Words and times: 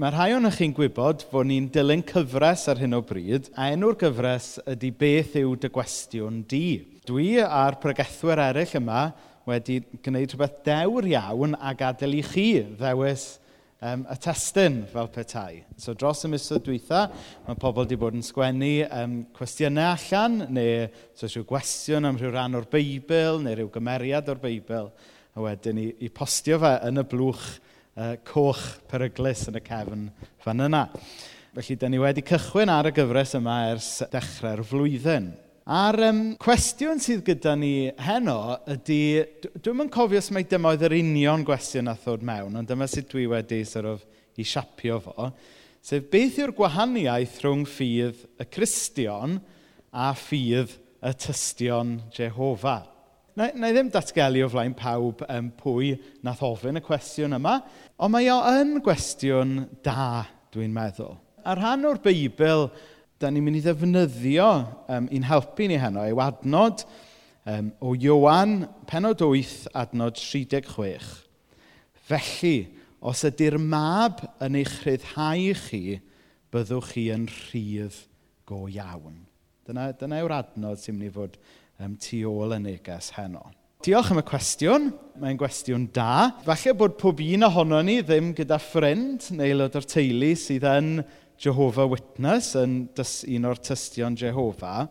Mae 0.00 0.14
rhai 0.14 0.30
o'n 0.32 0.48
chi'n 0.48 0.72
gwybod 0.72 1.26
bod 1.28 1.44
ni'n 1.44 1.66
dilyn 1.74 2.00
cyfres 2.08 2.62
ar 2.72 2.78
hyn 2.80 2.96
o 2.96 3.02
bryd, 3.04 3.50
a 3.52 3.66
enw'r 3.74 3.98
gyfres 4.00 4.46
ydy 4.72 4.88
beth 4.96 5.34
yw 5.36 5.50
dy 5.60 5.68
gwestiwn 5.74 6.38
di. 6.48 6.78
Dwi 7.04 7.34
a'r 7.44 7.76
pregethwyr 7.82 8.40
eraill 8.46 8.72
yma 8.80 9.02
wedi 9.50 9.76
gwneud 10.00 10.32
rhywbeth 10.32 10.56
dewr 10.64 11.10
iawn 11.10 11.52
a 11.52 11.74
gadael 11.76 12.16
i 12.16 12.24
chi 12.24 12.46
ddewis 12.80 13.26
um, 13.84 14.08
y 14.08 14.16
testyn 14.24 14.80
fel 14.88 15.12
petai. 15.12 15.66
So 15.76 15.92
dros 15.92 16.24
y 16.24 16.32
misoedd 16.32 16.64
dwytha, 16.70 17.04
mae 17.44 17.60
pobl 17.60 17.84
wedi 17.84 18.00
bod 18.00 18.16
yn 18.16 18.24
sgwennu 18.24 18.74
um, 18.88 19.22
cwestiynau 19.36 19.98
allan, 19.98 20.46
neu 20.48 20.86
so 21.12 21.28
rhyw 21.28 21.44
gwestiwn 21.52 22.08
am 22.08 22.16
rhyw 22.16 22.32
ran 22.38 22.56
o'r 22.56 22.72
Beibl, 22.72 23.44
neu 23.44 23.52
rhyw 23.52 23.74
gymeriad 23.76 24.32
o'r 24.32 24.40
Beibl, 24.48 24.94
a 25.36 25.44
wedyn 25.44 25.84
i, 25.84 25.90
i 26.00 26.08
postio 26.08 26.56
fe 26.64 26.78
yn 26.88 27.04
y 27.04 27.10
blwch 27.12 27.50
uh, 27.96 28.16
coch 28.26 28.62
peryglus 28.90 29.46
yn 29.50 29.58
y 29.58 29.62
cefn 29.66 30.08
fan 30.44 30.66
yna. 30.66 30.86
Felly, 31.56 31.76
da 31.80 31.88
ni 31.90 31.98
wedi 31.98 32.22
cychwyn 32.26 32.70
ar 32.70 32.90
y 32.90 32.94
gyfres 32.94 33.34
yma 33.38 33.56
ers 33.72 33.92
dechrau'r 34.12 34.62
flwyddyn. 34.66 35.32
A'r 35.70 36.00
um, 36.08 36.20
cwestiwn 36.40 36.98
sydd 37.02 37.24
gyda 37.26 37.52
ni 37.58 37.90
heno 38.02 38.56
ydy, 38.70 39.00
dwi'm 39.62 39.84
yn 39.84 39.90
cofio 39.92 40.18
os 40.18 40.30
mai 40.34 40.42
dyma 40.48 40.72
oedd 40.72 40.86
yr 40.88 40.96
union 40.96 41.44
gwestiwn 41.46 41.90
a 41.92 41.94
ddod 41.98 42.24
mewn, 42.26 42.56
ond 42.58 42.70
dyma 42.70 42.88
sut 42.90 43.10
dwi 43.12 43.26
wedi 43.30 43.60
sort 43.68 43.90
of, 43.90 44.06
i 44.40 44.46
siapio 44.46 44.96
fo, 45.04 45.28
sef 45.84 46.06
beth 46.10 46.38
yw'r 46.40 46.54
gwahaniaeth 46.56 47.36
rhwng 47.44 47.66
ffydd 47.68 48.24
y 48.40 48.46
Cristion 48.50 49.36
a 49.92 50.10
ffydd 50.16 50.78
y 51.02 51.12
Tystion 51.22 51.98
Jehofa. 52.16 52.78
Na, 53.38 53.46
na 53.54 53.70
i 53.70 53.74
ddim 53.74 53.90
datgelu 53.92 54.42
o 54.44 54.48
flaen 54.50 54.74
pawb 54.76 55.22
um, 55.30 55.50
pwy 55.60 55.92
nath 56.26 56.42
ofyn 56.46 56.80
y 56.80 56.82
cwestiwn 56.82 57.36
yma, 57.36 57.60
ond 58.02 58.14
mae 58.14 58.26
o 58.32 58.38
yn 58.58 58.80
gwestiwn 58.84 59.54
da, 59.86 60.24
dwi'n 60.50 60.74
meddwl. 60.74 61.14
A 61.46 61.54
rhan 61.56 61.86
o'r 61.88 62.00
Beibl, 62.02 62.66
da 63.20 63.30
ni'n 63.30 63.44
mynd 63.46 63.60
i 63.60 63.62
ddefnyddio 63.64 64.48
um, 64.90 65.06
i'n 65.14 65.28
helpu 65.28 65.68
ni 65.70 65.78
heno, 65.80 66.04
yw 66.10 66.22
adnod 66.24 66.84
um, 67.46 67.70
o 67.84 67.94
Iowan, 67.94 68.64
penod 68.90 69.22
8, 69.24 69.70
adnod 69.78 70.18
36. 70.18 71.14
Felly, 72.10 72.56
os 73.00 73.22
ydy'r 73.28 73.60
mab 73.62 74.24
yn 74.42 74.58
eich 74.60 74.74
rhyddhau 74.82 75.54
chi, 75.68 76.00
byddwch 76.50 76.94
chi 76.96 77.06
yn 77.14 77.28
rhydd 77.30 78.02
go 78.48 78.64
iawn. 78.66 79.22
Dyna, 79.68 79.92
dyna 79.94 80.18
yw'r 80.18 80.38
adnod 80.40 80.82
sy'n 80.82 80.98
mynd 80.98 81.12
i 81.12 81.14
fod 81.14 81.38
um, 81.80 81.96
tu 81.96 82.22
ôl 82.28 82.54
y 82.56 82.60
neges 82.62 83.10
heno. 83.16 83.48
Diolch 83.80 84.10
am 84.12 84.20
y 84.20 84.24
cwestiwn. 84.28 84.90
Mae'n 85.20 85.38
gwestiwn 85.40 85.86
da. 85.96 86.30
Falle 86.44 86.74
bod 86.76 86.98
pob 87.00 87.20
un 87.24 87.46
ohono 87.48 87.80
ni 87.84 88.00
ddim 88.04 88.34
gyda 88.36 88.58
ffrind 88.60 89.30
neu 89.32 89.48
aelod 89.48 89.78
o'r 89.80 89.88
teulu 89.88 90.34
sydd 90.36 90.66
yn 90.68 90.90
Jehovah 91.40 91.88
Witness, 91.88 92.52
yn 92.60 92.74
un 92.92 93.48
o'r 93.48 93.60
tystion 93.64 94.18
Jehovah. 94.20 94.84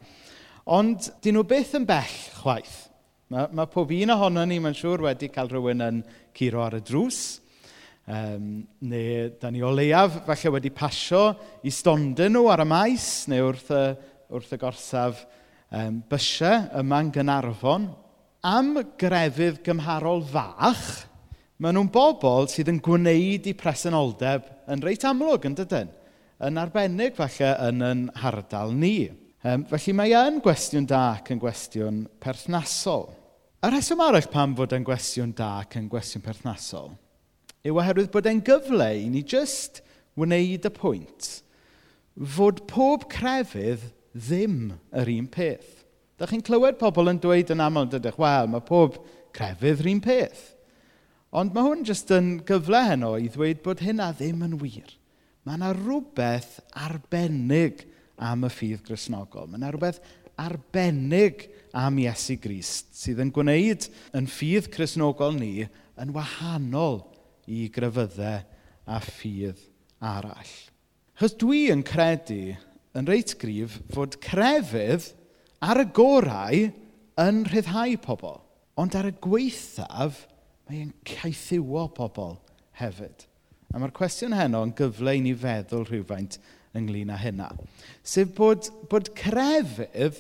Ond 0.70 1.12
dyn 1.22 1.38
nhw 1.38 1.46
beth 1.50 1.76
yn 1.78 1.86
bell 1.90 2.16
chwaith. 2.40 2.80
Mae, 3.30 3.46
mae 3.54 3.70
pob 3.70 3.94
un 3.94 4.16
ohono 4.16 4.46
ni, 4.50 4.58
mae'n 4.62 4.78
siŵr, 4.78 5.06
wedi 5.06 5.30
cael 5.34 5.52
rhywun 5.54 5.86
yn 5.86 6.02
curo 6.34 6.66
ar 6.66 6.80
y 6.80 6.82
drws. 6.86 7.22
Um, 8.10 8.64
neu, 8.90 9.28
da 9.38 9.54
ni 9.54 9.62
o 9.62 9.70
leiaf, 9.70 10.24
falle 10.26 10.56
wedi 10.56 10.74
pasio 10.74 11.28
i 11.62 11.70
stondyn 11.70 12.34
nhw 12.34 12.48
ar 12.50 12.66
y 12.66 12.70
maes, 12.70 13.10
neu 13.30 13.52
wrth 13.52 13.70
y, 13.70 13.84
wrth 14.34 14.58
y 14.58 14.60
gorsaf 14.66 15.28
um, 15.76 16.00
bysiau 16.10 16.68
yma'n 16.82 17.12
Gynarfon 17.16 17.90
am 18.46 18.72
grefydd 19.00 19.62
gymharol 19.66 20.24
fach, 20.32 20.86
maen 21.60 21.76
nhw'n 21.78 21.92
bobl 21.94 22.48
sydd 22.52 22.72
yn 22.72 22.80
gwneud 22.84 23.50
i 23.50 23.56
presenoldeb 23.58 24.48
yn 24.72 24.86
reit 24.86 25.04
amlwg 25.08 25.50
yn 25.50 25.58
dydyn, 25.60 25.92
yn 26.48 26.62
arbennig 26.62 27.18
falle 27.18 27.52
yn 27.68 27.84
yn 27.90 28.06
hardal 28.22 28.72
ni. 28.76 29.10
Um, 29.44 29.64
felly 29.68 29.96
mae 29.96 30.16
e 30.16 30.24
yn 30.30 30.40
gwestiwn 30.44 30.88
da 30.88 31.04
ac 31.16 31.30
yn 31.32 31.40
gwestiwn 31.40 32.02
perthnasol. 32.24 33.08
Y 33.64 33.70
rheswm 33.72 34.02
arall 34.04 34.28
pam 34.32 34.56
fod 34.56 34.76
e'n 34.76 34.88
gwestiwn 34.88 35.32
da 35.36 35.60
ac 35.62 35.80
yn 35.80 35.88
gwestiwn 35.92 36.24
perthnasol 36.24 36.98
yw 37.68 37.80
oherwydd 37.82 38.12
bod 38.14 38.28
e'n 38.30 38.42
gyfle 38.46 38.88
i 39.02 39.08
ni 39.12 39.22
jyst 39.28 39.82
wneud 40.20 40.68
y 40.68 40.72
pwynt 40.76 41.30
fod 42.36 42.62
pob 42.72 43.06
crefydd 43.12 43.84
ddim 44.14 44.74
yr 44.96 45.12
un 45.16 45.28
peth. 45.32 45.84
Da 46.20 46.28
chi'n 46.28 46.44
clywed 46.46 46.80
pobl 46.80 47.12
yn 47.12 47.20
dweud 47.24 47.52
yn 47.54 47.64
aml 47.64 47.88
dydych, 47.92 48.20
wel, 48.20 48.50
mae 48.52 48.66
pob 48.66 48.98
crefydd 49.36 49.84
yr 49.86 49.92
un 49.94 50.02
peth. 50.04 50.42
Ond 51.30 51.54
mae 51.54 51.68
hwn 51.68 51.86
jyst 51.86 52.10
yn 52.16 52.40
gyfle 52.48 52.82
heno 52.88 53.14
i 53.22 53.30
ddweud 53.30 53.62
bod 53.66 53.84
hynna 53.86 54.10
ddim 54.18 54.42
yn 54.48 54.58
wir. 54.62 54.90
Mae 55.46 55.60
yna 55.60 55.74
rhywbeth 55.78 56.58
arbennig 56.74 57.86
am 58.20 58.48
y 58.48 58.50
ffydd 58.52 58.82
grisnogol. 58.88 59.48
Mae 59.48 59.62
yna 59.62 59.70
rhywbeth 59.72 60.02
arbennig 60.40 61.46
am 61.78 62.00
Iesu 62.02 62.40
Grist 62.42 62.96
sydd 62.98 63.22
yn 63.22 63.32
gwneud 63.36 63.86
yn 64.18 64.30
ffydd 64.32 64.72
crisnogol 64.74 65.36
ni 65.38 65.68
yn 66.00 66.14
wahanol 66.16 67.04
i 67.50 67.68
grefyddau 67.74 68.42
a 68.90 69.00
ffydd 69.06 69.62
arall. 70.02 70.56
Chos 71.20 71.36
dwi 71.38 71.68
yn 71.74 71.84
credu 71.86 72.56
yn 72.98 73.10
reit 73.10 73.36
gryf 73.42 73.80
fod 73.94 74.18
crefydd 74.24 75.12
ar 75.62 75.82
y 75.84 75.88
gorau 75.96 76.70
yn 77.20 77.42
rhyddhau 77.50 77.98
pobl. 78.04 78.40
Ond 78.80 78.96
ar 78.96 79.10
y 79.10 79.16
gweithaf, 79.22 80.24
mae'n 80.70 80.94
caethiwo 81.08 81.88
pobl 81.96 82.38
hefyd. 82.80 83.26
A 83.74 83.78
mae'r 83.78 83.94
cwestiwn 83.94 84.34
heno 84.38 84.64
yn 84.66 84.74
gyfle 84.78 85.18
i 85.18 85.22
ni 85.22 85.36
feddwl 85.38 85.86
rhywfaint 85.90 86.40
ynglyn 86.78 87.12
â 87.14 87.18
hynna. 87.20 87.50
Sef 88.06 88.32
bod, 88.38 88.70
bod 88.90 89.12
crefydd, 89.18 90.18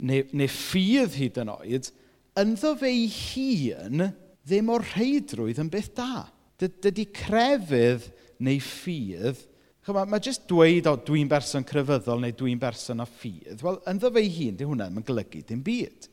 neu, 0.00 0.24
neu 0.36 0.48
ffydd 0.52 1.16
hyd 1.18 1.40
yn 1.42 1.52
oed, 1.52 1.90
ynddo 2.36 2.72
fe 2.80 2.92
ei 2.92 3.10
hun 3.10 4.06
ddim 4.46 4.72
o'r 4.72 4.84
rheidrwydd 4.94 5.60
yn 5.64 5.72
byth 5.72 5.92
da. 5.96 6.26
Dydy 6.60 7.08
crefydd 7.16 8.06
neu 8.44 8.60
ffydd 8.62 9.42
Chyma, 9.86 10.02
mae 10.10 10.18
jyst 10.18 10.48
dweud, 10.50 10.88
o, 10.90 10.96
dwi'n 11.06 11.28
berson 11.30 11.62
crefyddol 11.66 12.18
neu 12.18 12.34
dwi'n 12.34 12.58
berson 12.58 13.04
o 13.04 13.04
ffydd. 13.06 13.60
Wel, 13.62 13.76
ynddo 13.86 14.08
fe 14.10 14.24
hun, 14.26 14.56
di 14.58 14.66
hwnna 14.66 14.88
ddim 14.88 14.98
yn 14.98 15.04
golygu 15.06 15.42
dim 15.46 15.60
byd. 15.62 16.08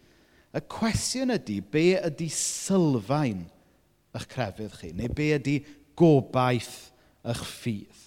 Y 0.54 0.62
cwestiwn 0.70 1.34
ydy, 1.34 1.56
be 1.74 1.88
ydy 1.98 2.28
sylfaen 2.30 3.48
eich 4.14 4.28
crefydd 4.30 4.76
chi? 4.78 4.92
Neu 4.94 5.10
be 5.18 5.32
ydy 5.40 5.56
gobaith 5.98 6.92
eich 7.26 7.42
ffydd? 7.50 8.04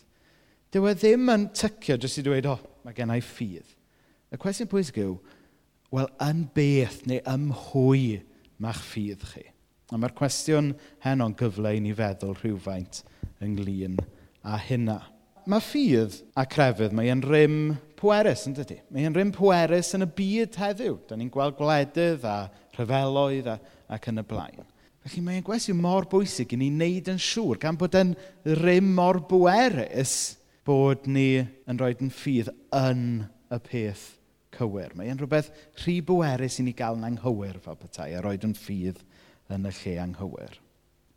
Dyw 0.71 0.87
e 0.87 0.93
ddim 1.01 1.35
yn 1.35 1.49
tycio 1.59 1.99
jyst 1.99 2.23
i 2.23 2.25
dweud, 2.29 2.47
o, 2.47 2.55
mae 2.87 2.95
gen 2.95 3.17
i 3.17 3.19
ffydd. 3.25 3.75
Y 4.31 4.39
cwestiwn 4.39 4.71
pwysig 4.71 5.03
yw, 5.03 5.19
wel, 5.99 6.13
yn 6.29 6.47
beth 6.55 7.01
neu 7.11 7.19
ymhwy 7.35 8.21
mae'ch 8.63 8.87
ffydd 8.93 9.27
chi? 9.33 9.43
A 9.91 9.99
mae'r 9.99 10.15
cwestiwn 10.15 10.77
heno'n 11.03 11.35
gyfle 11.43 11.75
i 11.75 11.83
ni 11.83 11.99
feddwl 11.99 12.39
rhywfaint 12.39 13.03
ynglyn 13.43 13.99
â 14.47 14.63
hynna 14.71 15.01
mae 15.51 15.63
ffydd 15.63 16.21
a 16.39 16.45
crefydd, 16.51 16.95
mae 16.97 17.11
e'n 17.13 17.23
rym 17.25 17.59
pwerus, 17.99 18.47
yn 18.49 18.57
dydy? 18.57 18.81
Mae 18.93 19.07
e'n 19.07 19.15
rym 19.17 19.33
pwerus 19.35 19.93
yn 19.97 20.07
y 20.07 20.09
byd 20.19 20.59
heddiw. 20.61 20.97
Da 21.09 21.19
ni'n 21.19 21.31
gweld 21.33 21.57
gwledydd 21.59 22.27
a 22.27 22.39
rhyfeloedd 22.77 23.53
a, 23.55 23.61
ac 23.95 24.11
yn 24.11 24.23
y 24.23 24.27
blaen. 24.27 24.67
Felly 25.07 25.23
mae'n 25.23 25.47
gwestiwn 25.47 25.79
mor 25.79 26.09
bwysig 26.11 26.57
i 26.57 26.59
ni 26.59 26.73
wneud 26.75 27.13
yn 27.13 27.23
siŵr, 27.23 27.61
gan 27.63 27.79
bod 27.79 27.95
e'n 27.99 28.13
rym 28.59 28.91
mor 28.97 29.21
bwerus, 29.31 30.37
bod 30.67 31.07
ni 31.07 31.39
yn 31.39 31.79
rhoi 31.79 31.95
yn 31.95 32.11
ffydd 32.11 32.51
yn 32.75 33.03
y 33.55 33.61
peth 33.63 34.07
cywir. 34.57 34.97
Mae'n 34.99 35.21
rhywbeth 35.21 35.53
rhy 35.85 36.01
bwerus 36.07 36.59
i 36.59 36.67
ni 36.67 36.75
gael 36.75 36.99
yn 36.99 37.07
anghywir 37.13 37.61
fel 37.63 37.79
petai, 37.79 38.17
a 38.17 38.23
rhoi 38.25 38.35
yn 38.43 38.57
ffydd 38.59 38.99
yn 39.55 39.69
y 39.71 39.75
lle 39.79 39.99
anghywir. 40.03 40.59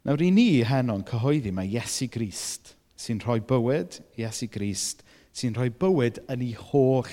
Nawr 0.06 0.22
i 0.22 0.30
ni 0.32 0.52
heno'n 0.70 1.02
cyhoeddi 1.08 1.52
mae 1.56 1.74
Iesu 1.74 2.08
Grist 2.14 2.76
sy'n 3.00 3.22
rhoi 3.24 3.40
bywyd 3.48 4.00
i 4.20 4.26
Esu 4.28 4.50
Grist, 4.52 5.06
sy'n 5.36 5.56
rhoi 5.56 5.70
bywyd 5.72 6.20
yn 6.32 6.44
ei 6.44 6.56
holl 6.58 7.12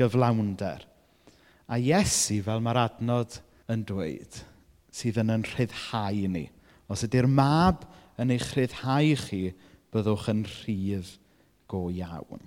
gyflawnder. 0.00 0.86
A 1.70 1.78
Iesu, 1.78 2.40
fel 2.42 2.62
mae'r 2.64 2.82
adnod 2.86 3.38
yn 3.70 3.84
dweud, 3.86 4.40
sydd 4.90 5.20
yn 5.22 5.34
yn 5.36 5.46
rhyddhau 5.46 6.24
ni. 6.34 6.48
Os 6.90 7.04
ydy'r 7.06 7.30
mab 7.30 7.86
yn 8.20 8.32
eich 8.34 8.48
rhyddhau 8.56 9.12
chi, 9.22 9.42
byddwch 9.94 10.30
yn 10.32 10.42
rhydd 10.48 11.12
go 11.70 11.86
iawn. 11.94 12.42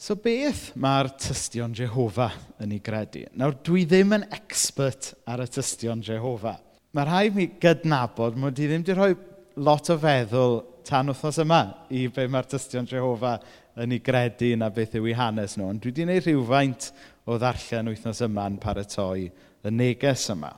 So 0.00 0.16
beth 0.16 0.70
mae'r 0.80 1.10
tystion 1.20 1.74
Jehofa 1.76 2.30
yn 2.62 2.72
ei 2.72 2.80
gredu? 2.80 3.26
Nawr, 3.36 3.58
dwi 3.66 3.82
ddim 3.88 4.14
yn 4.16 4.28
expert 4.32 5.10
ar 5.28 5.42
y 5.44 5.48
tystion 5.50 6.00
Jehofa. 6.06 6.54
Mae 6.96 7.06
rhaid 7.06 7.36
mi 7.36 7.50
gydnabod 7.60 8.38
mod 8.40 8.58
i 8.58 8.70
ddim 8.70 8.86
wedi 8.86 8.96
rhoi 8.96 9.12
lot 9.60 9.90
o 9.92 9.98
feddwl 10.00 10.56
tan 10.90 11.12
wythnos 11.12 11.38
yma 11.44 11.60
i 11.94 12.08
be 12.10 12.24
mae'r 12.26 12.48
dystion 12.50 12.88
Jehofa 12.90 13.36
yn 13.80 13.94
ei 13.94 14.00
gredu 14.02 14.56
na 14.58 14.68
beth 14.74 14.96
yw 14.98 15.06
ei 15.10 15.18
hanes 15.18 15.54
nhw. 15.56 15.68
Ond 15.70 15.80
dwi 15.84 15.90
wedi 15.92 16.04
gwneud 16.04 16.26
rhywfaint 16.26 16.82
o 17.30 17.32
ddarllen 17.38 17.90
wythnos 17.92 18.20
yma'n 18.26 18.62
paratoi 18.62 19.22
y 19.30 19.32
neges 19.74 20.24
yma. 20.34 20.52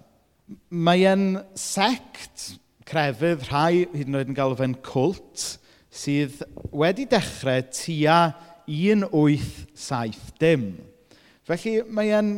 Mae 0.73 1.01
e'n 1.09 1.27
sect 1.59 2.37
crefydd 2.89 3.43
rhai, 3.51 3.75
hyd 3.93 4.09
yn 4.09 4.19
oed 4.19 4.31
yn 4.33 4.39
galw 4.39 4.55
fe'n 4.59 4.77
cwlt, 4.85 5.41
sydd 5.93 6.35
wedi 6.73 7.05
dechrau 7.11 7.63
tua 7.77 8.21
1870. 8.67 10.73
Felly 11.49 11.73
mae 11.93 12.09
e'n 12.17 12.31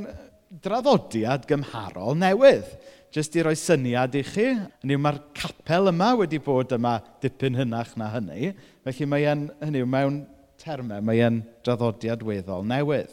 draddodiad 0.65 1.43
gymharol 1.51 2.15
newydd. 2.19 2.69
Jyst 3.15 3.37
i 3.39 3.43
roi 3.47 3.55
syniad 3.55 4.17
i 4.19 4.25
chi, 4.27 4.49
hynny 4.83 4.97
yw 4.97 5.01
mae'r 5.05 5.21
capel 5.39 5.87
yma 5.93 6.09
wedi 6.19 6.41
bod 6.43 6.73
yma 6.75 6.97
dipyn 7.23 7.55
hynach 7.55 7.93
na 8.01 8.09
hynny. 8.11 8.49
Felly 8.83 9.07
mae 9.07 9.27
e'n, 9.31 9.45
hynny 9.61 9.85
yw, 9.85 9.87
mewn 9.87 10.17
termau, 10.59 10.99
mae 10.99 11.21
e'n 11.23 11.37
draddodiad 11.63 12.25
weddol 12.27 12.67
newydd. 12.67 13.13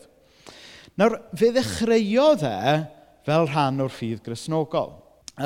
Nawr, 0.97 1.19
fe 1.37 1.51
ddechreuodd 1.53 2.45
e 2.49 2.55
fel 3.29 3.45
rhan 3.51 3.83
o'r 3.85 3.93
ffydd 3.93 4.23
grisnogol 4.25 4.95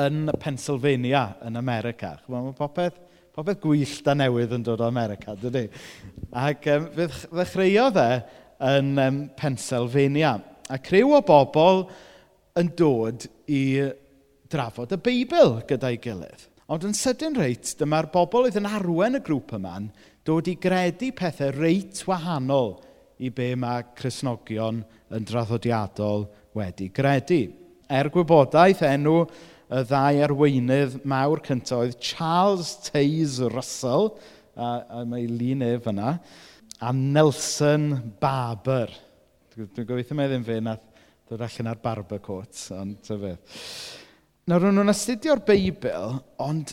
yn 0.06 0.32
Pennsylvania, 0.40 1.26
yn 1.44 1.60
America. 1.60 2.14
Chwbwn, 2.24 2.48
mae 2.48 2.56
popeth, 2.56 2.96
popeth 3.36 3.60
gwyllt 3.60 4.08
a 4.08 4.16
newydd 4.16 4.56
yn 4.56 4.64
dod 4.64 4.80
o 4.80 4.88
America, 4.88 5.36
dydy. 5.36 5.66
Ac 6.32 6.70
um, 6.72 6.88
fe 6.96 7.10
ddechreuodd 7.26 8.00
e 8.00 8.08
yn 8.72 8.90
um, 9.04 9.20
Pennsylvania. 9.36 10.32
A 10.72 10.80
crew 10.80 11.12
o 11.12 11.20
bobl 11.28 11.84
yn 12.56 12.72
dod 12.80 13.28
i 13.52 13.62
drafod 14.50 14.94
y 14.94 15.00
Beibl 15.02 15.60
gyda'i 15.68 15.98
gilydd. 16.02 16.46
Ond 16.72 16.82
yn 16.88 16.96
sydyn 16.98 17.36
reit, 17.38 17.76
dyma'r 17.78 18.08
bobl 18.10 18.48
oedd 18.48 18.58
yn 18.58 18.66
arwen 18.66 19.18
y 19.18 19.22
grŵp 19.22 19.54
yma'n 19.58 19.90
dod 20.26 20.48
i 20.50 20.56
gredu 20.58 21.12
pethau 21.14 21.52
reit 21.54 22.00
wahanol 22.08 22.74
i 23.22 23.30
be 23.30 23.52
mae 23.58 23.84
Cresnogion 23.96 24.80
yn 25.14 25.28
draddodiadol 25.28 26.26
wedi 26.58 26.88
gredu. 26.94 27.44
Er 27.86 28.10
gwybodaeth 28.10 28.82
enw 28.88 29.20
y 29.22 29.82
ddau 29.86 30.18
arweinydd 30.26 30.98
mawr 31.06 31.42
cyntaf 31.46 31.84
oedd 31.84 32.00
Charles 32.02 32.74
Taze 32.88 33.46
Russell, 33.52 34.10
a, 34.56 35.02
a 35.02 35.04
mae 35.06 35.28
lun 35.30 35.62
ef 35.66 35.86
yna, 35.92 36.16
a 36.82 36.92
Nelson 36.92 37.92
Barber. 38.20 38.90
Dwi'n 39.54 39.86
gobeithio 39.88 40.18
mai 40.18 40.26
e 40.26 40.32
ddim 40.32 40.46
fe 40.46 40.58
na 40.60 40.74
ddod 40.76 41.46
allan 41.46 41.70
ar 41.70 41.80
Barber 41.82 42.20
Court, 42.22 42.58
ond 42.74 42.98
ty 43.06 43.20
beth. 43.22 43.62
Nawr, 44.46 44.62
ro'n 44.62 44.76
nhw'n 44.78 44.92
astudio'r 44.92 45.40
Beibl, 45.42 46.12
ond 46.38 46.70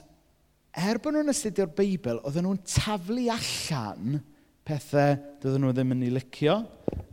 er 0.78 1.00
bod 1.02 1.16
nhw'n 1.16 1.32
astudio'r 1.32 1.72
Beibl, 1.74 2.20
oedden 2.22 2.46
nhw'n 2.46 2.60
taflu 2.70 3.24
allan 3.34 4.20
pethau 4.62 5.16
doedden 5.42 5.64
nhw 5.64 5.72
ddim 5.74 5.94
yn 5.96 6.04
ei 6.06 6.12
licio 6.14 6.54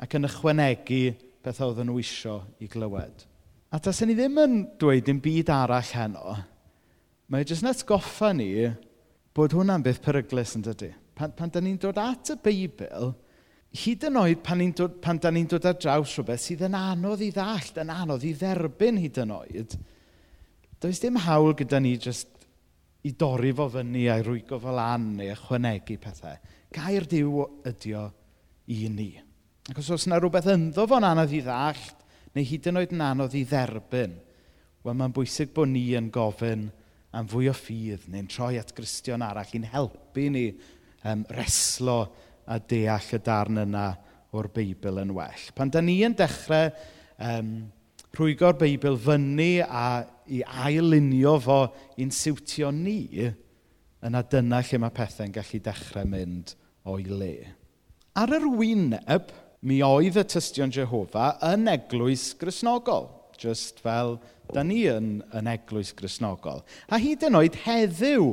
ac 0.04 0.16
yn 0.18 0.28
ychwanegu 0.28 0.98
pethau 1.40 1.70
oedden 1.70 1.88
nhw 1.88 1.94
isio 2.02 2.34
i 2.60 2.68
glywed. 2.68 3.22
A 3.72 3.80
tasen 3.80 4.10
ni 4.10 4.16
ddim 4.18 4.36
yn 4.42 4.58
dweud 4.82 5.06
dim 5.06 5.22
byd 5.24 5.48
arall 5.54 5.94
heno, 5.96 6.34
mae 7.32 7.40
e 7.40 7.48
jyst 7.48 7.64
yn 7.64 7.70
atgoffa 7.70 8.34
ni 8.36 8.50
bod 9.32 9.56
hwnna'n 9.56 9.86
beth 9.86 10.02
peryglis 10.04 10.52
yn 10.58 10.66
dydy. 10.66 10.90
Pan, 11.16 11.32
pan 11.38 11.54
da 11.54 11.62
ni'n 11.64 11.78
dod 11.80 12.02
at 12.02 12.34
y 12.34 12.36
Beibl, 12.44 13.14
hyd 13.80 14.04
yn 14.10 14.20
oed 14.20 14.44
pan, 14.44 14.60
ni 14.60 14.74
dod, 14.76 15.00
pan 15.00 15.22
da 15.24 15.32
ni'n 15.32 15.48
dod 15.48 15.70
ar 15.72 15.80
draws 15.80 16.18
rhywbeth 16.18 16.44
sydd 16.44 16.66
yn 16.68 16.76
anodd 16.76 17.24
i 17.24 17.30
ddallt, 17.32 17.80
yn 17.80 17.94
anodd 17.96 18.28
i 18.28 18.34
dderbyn 18.36 19.00
hyd 19.00 19.22
yn 19.24 19.34
oed, 19.38 19.78
does 20.80 21.00
dim 21.02 21.18
hawl 21.20 21.52
gyda 21.58 21.80
ni 21.82 21.96
jyst 22.00 22.40
i 23.04 23.12
dorri 23.16 23.52
fo 23.56 23.68
fyny 23.72 24.06
a'i 24.12 24.24
rwygo 24.24 24.58
fo 24.60 24.72
lan 24.76 25.14
neu 25.18 25.32
ychwanegu 25.32 25.96
pethau. 26.00 26.36
Gair 26.72 27.06
diw 27.08 27.44
ydi 27.68 27.94
o 27.96 28.06
i 28.70 28.82
ni. 28.92 29.10
Ac 29.70 29.80
os 29.80 29.90
oes 29.94 30.06
yna 30.08 30.18
rhywbeth 30.20 30.50
ynddo 30.52 30.86
fo'n 30.88 31.06
anodd 31.08 31.32
i 31.36 31.40
ddallt, 31.44 32.04
neu 32.36 32.46
hyd 32.46 32.68
yn 32.70 32.80
oed 32.80 32.92
yn 32.94 33.04
anodd 33.04 33.36
i 33.36 33.44
dderbyn, 33.48 34.14
wel 34.84 34.96
mae'n 34.96 35.14
bwysig 35.16 35.52
bod 35.56 35.72
ni 35.72 35.90
yn 35.98 36.08
gofyn 36.12 36.68
am 37.16 37.28
fwy 37.28 37.50
o 37.50 37.54
ffydd 37.56 38.06
neu'n 38.10 38.28
troi 38.30 38.54
at 38.60 38.72
Gristion 38.76 39.24
arall 39.26 39.56
i'n 39.56 39.66
helpu 39.72 40.28
ni 40.32 40.46
um, 41.04 41.24
reslo 41.34 41.98
a 42.50 42.58
deall 42.58 43.12
y 43.16 43.20
darn 43.24 43.64
yna 43.64 43.88
o'r 44.36 44.48
Beibl 44.54 45.00
yn 45.02 45.12
well. 45.16 45.46
Pan 45.56 45.72
da 45.72 45.82
ni 45.82 45.98
yn 46.06 46.14
dechrau 46.18 46.70
um, 47.18 47.52
rhwygo'r 48.16 48.58
Beibl 48.58 48.98
fyny 48.98 49.60
a 49.62 49.84
i 50.30 50.42
ailunio 50.42 51.36
fo 51.42 51.60
i'n 52.00 52.10
siwtio 52.14 52.70
ni, 52.74 53.28
yna 54.06 54.22
dyna 54.32 54.60
lle 54.64 54.80
mae 54.82 54.94
pethau'n 54.94 55.34
gallu 55.34 55.62
dechrau 55.64 56.08
mynd 56.08 56.54
o'i 56.90 57.06
le. 57.06 57.34
Ar 58.18 58.34
yr 58.38 58.46
wyneb, 58.58 59.30
mi 59.66 59.80
oedd 59.84 60.18
y 60.20 60.24
tystion 60.26 60.72
Jehofa 60.74 61.34
yn 61.50 61.68
eglwys 61.70 62.30
grisnogol, 62.40 63.10
just 63.38 63.82
fel 63.84 64.16
da 64.54 64.64
ni 64.66 64.82
yn, 64.90 65.20
yn 65.36 65.50
eglwys 65.50 65.92
grisnogol. 65.96 66.64
A 66.90 66.98
hyd 67.00 67.26
yn 67.28 67.38
oed 67.38 67.58
heddiw, 67.64 68.32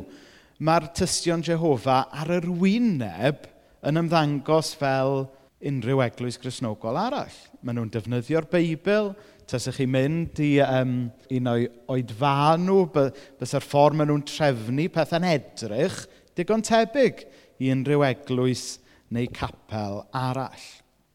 mae'r 0.63 0.89
tystion 0.97 1.44
Jehofa 1.45 2.06
ar 2.15 2.31
yr 2.39 2.47
wyneb 2.50 3.45
yn 3.88 4.01
ymddangos 4.01 4.73
fel 4.80 5.27
unrhyw 5.68 6.01
eglwys 6.06 6.39
grisnogol 6.41 6.97
arall. 7.00 7.35
Maen 7.62 7.80
nhw'n 7.80 7.94
defnyddio'r 7.94 8.47
Beibl, 8.50 9.13
Tasech 9.47 9.79
chi'n 9.79 9.91
mynd 9.94 10.41
i 10.44 10.57
um, 10.59 10.95
un 11.38 11.49
o'i 11.53 11.67
oedfa 11.94 12.57
nhw, 12.59 12.81
bysa'r 13.39 13.63
ffordd 13.63 13.95
maen 13.95 14.11
nhw'n 14.11 14.25
trefnu 14.27 14.88
pethau'n 14.91 15.27
edrych, 15.29 16.01
digon 16.35 16.65
tebyg 16.67 17.23
i 17.63 17.71
unrhyw 17.71 18.03
eglwys 18.09 18.65
neu 19.15 19.29
capel 19.31 20.01
arall. 20.15 20.67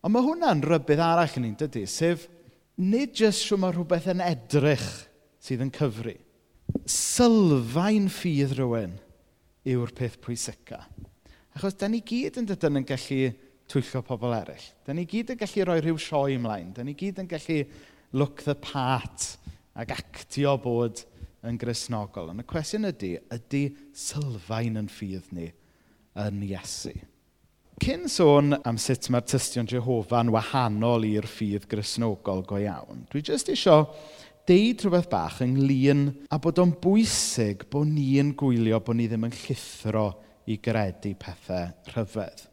Ond 0.03 0.15
mae 0.15 0.25
hwnna'n 0.25 0.65
rybydd 0.65 1.03
arall 1.05 1.37
yn 1.39 1.51
un, 1.51 1.59
dydy, 1.61 1.85
sef 1.87 2.25
nid 2.81 3.13
jyst 3.21 3.45
siw 3.45 3.61
mae 3.61 3.75
rhywbeth 3.75 4.09
yn 4.15 4.25
edrych 4.25 4.89
sydd 5.43 5.63
yn 5.67 5.73
cyfru. 5.77 6.17
Sylfaen 6.89 8.09
ffydd 8.11 8.57
rhywun 8.57 8.97
yw'r 9.69 9.93
peth 9.95 10.19
pwysica. 10.25 10.81
Achos 11.53 11.77
da 11.79 11.91
ni 11.91 12.01
gyd 12.01 12.41
yn 12.41 12.49
dydyn 12.49 12.81
yn 12.81 12.89
gallu 12.89 13.33
twyllo 13.71 14.03
pobl 14.07 14.35
eraill. 14.35 14.69
Da 14.87 14.97
ni 14.97 15.05
gyd 15.09 15.35
yn 15.35 15.41
gallu 15.41 15.67
rhoi 15.69 15.81
rhyw 15.83 16.01
sioe 16.01 16.37
ymlaen. 16.37 16.73
Da 16.75 16.85
ni 16.85 16.97
gyd 16.99 17.21
yn 17.23 17.29
gallu 17.31 17.61
look 18.13 18.45
the 18.47 18.55
part 18.55 19.37
ac 19.77 19.95
actio 19.97 20.57
bod 20.61 21.05
yn 21.49 21.59
grisnogol. 21.59 22.31
Ond 22.33 22.45
y 22.45 22.49
cwestiwn 22.49 22.91
ydy, 22.93 23.17
ydy 23.35 23.65
sylfaen 23.97 24.79
yn 24.83 24.91
ffydd 24.93 25.33
ni 25.35 25.49
yn 26.23 26.45
Iesu? 26.47 26.95
Cyn 27.83 28.07
sôn 28.13 28.55
am 28.69 28.77
sut 28.79 29.09
mae'r 29.11 29.25
tystion 29.27 29.67
Jehofa'n 29.67 30.31
wahanol 30.31 31.07
i'r 31.09 31.27
ffydd 31.27 31.67
grisnogol 31.71 32.45
go 32.47 32.61
iawn, 32.63 33.07
dwi 33.11 33.25
jyst 33.27 33.51
eisiau 33.51 33.89
deud 34.47 34.85
rhywbeth 34.85 35.09
bach 35.11 35.41
ynglyn 35.43 36.07
a 36.31 36.39
bod 36.43 36.61
o'n 36.63 36.77
bwysig 36.83 37.67
bod 37.73 37.91
ni'n 37.91 38.33
gwylio 38.39 38.79
bod 38.85 38.99
ni 38.99 39.09
ddim 39.11 39.27
yn 39.27 39.35
llithro 39.35 40.07
i 40.51 40.59
gredu 40.63 41.15
pethau 41.19 41.71
rhyfedd. 41.91 42.49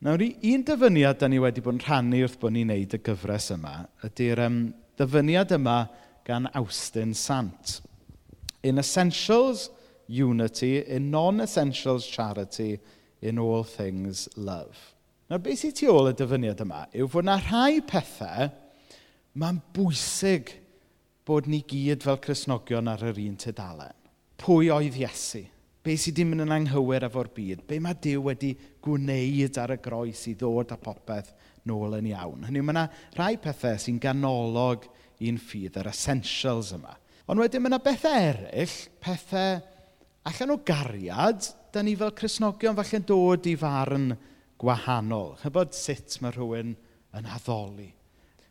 Nawr, 0.00 0.22
un 0.24 0.62
dyfyniad 0.64 1.18
da 1.20 1.28
ni 1.28 1.38
wedi 1.42 1.60
bod 1.60 1.76
yn 1.76 1.82
rhannu 1.84 2.22
wrth 2.24 2.38
bod 2.40 2.54
ni'n 2.54 2.70
neud 2.72 2.94
y 2.96 3.00
gyfres 3.04 3.50
yma 3.52 3.74
ydy'r 4.06 4.40
um, 4.46 4.60
dyfyniad 5.00 5.56
yma 5.56 5.80
gan 6.28 6.48
Austin 6.54 7.14
Sant. 7.16 7.80
In 8.62 8.78
essentials, 8.78 9.70
unity. 10.06 10.78
In 10.86 11.10
non-essentials, 11.10 12.06
charity. 12.06 12.78
In 13.22 13.38
all 13.38 13.64
things, 13.64 14.28
love. 14.36 14.76
Nawr, 15.30 15.42
beth 15.44 15.60
sy'n 15.60 15.74
tu 15.78 15.86
ôl 15.92 16.10
y 16.10 16.14
dyfyniad 16.18 16.60
yma 16.64 16.86
yw 16.90 17.06
fod 17.06 17.22
yna 17.22 17.36
rhai 17.38 17.82
pethau 17.86 18.48
mae'n 19.38 19.60
bwysig 19.76 20.50
bod 21.28 21.46
ni 21.46 21.60
gyd 21.70 22.02
fel 22.02 22.18
Cresnogion 22.24 22.90
ar 22.90 23.04
yr 23.06 23.20
un 23.22 23.36
tudalen. 23.38 23.94
Pwy 24.40 24.72
oedd 24.74 24.98
Iesu? 24.98 25.44
Be 25.86 25.94
sydd 25.94 26.18
wedi 26.18 26.26
mynd 26.26 26.44
yn 26.44 26.56
anghywir 26.56 27.06
efo'r 27.06 27.30
byd? 27.36 27.62
Be 27.68 27.78
mae 27.80 27.94
Dyw 28.02 28.24
wedi 28.26 28.50
gwneud 28.82 29.60
ar 29.62 29.76
y 29.76 29.78
groes 29.84 30.26
i 30.28 30.34
ddod 30.40 30.74
â 30.74 30.80
popeth 30.82 31.30
nôl 31.68 31.98
yn 31.98 32.10
iawn. 32.12 32.46
Hynny 32.48 32.62
yw, 32.62 32.66
mae 32.66 32.76
yna 32.76 32.86
rhai 33.18 33.34
pethau 33.42 33.78
sy'n 33.80 34.00
ganolog 34.02 34.86
i'n 35.20 35.38
ffydd, 35.40 35.78
yr 35.80 35.90
essentials 35.90 36.72
yma. 36.76 36.94
Ond 37.30 37.42
wedyn 37.42 37.62
mae 37.62 37.72
yna 37.72 37.80
bethau 37.84 38.26
eraill, 38.30 38.76
pethau 39.02 39.60
allan 40.30 40.54
o 40.54 40.58
gariad, 40.66 41.46
da 41.70 41.82
ni 41.84 41.94
fel 41.98 42.12
Cresnogion 42.16 42.76
falle'n 42.78 43.06
dod 43.06 43.46
i 43.46 43.54
farn 43.58 44.10
gwahanol. 44.60 45.36
Chybod 45.40 45.76
sut 45.76 46.18
mae 46.24 46.34
rhywun 46.34 46.74
yn 47.18 47.28
addoli. 47.36 47.88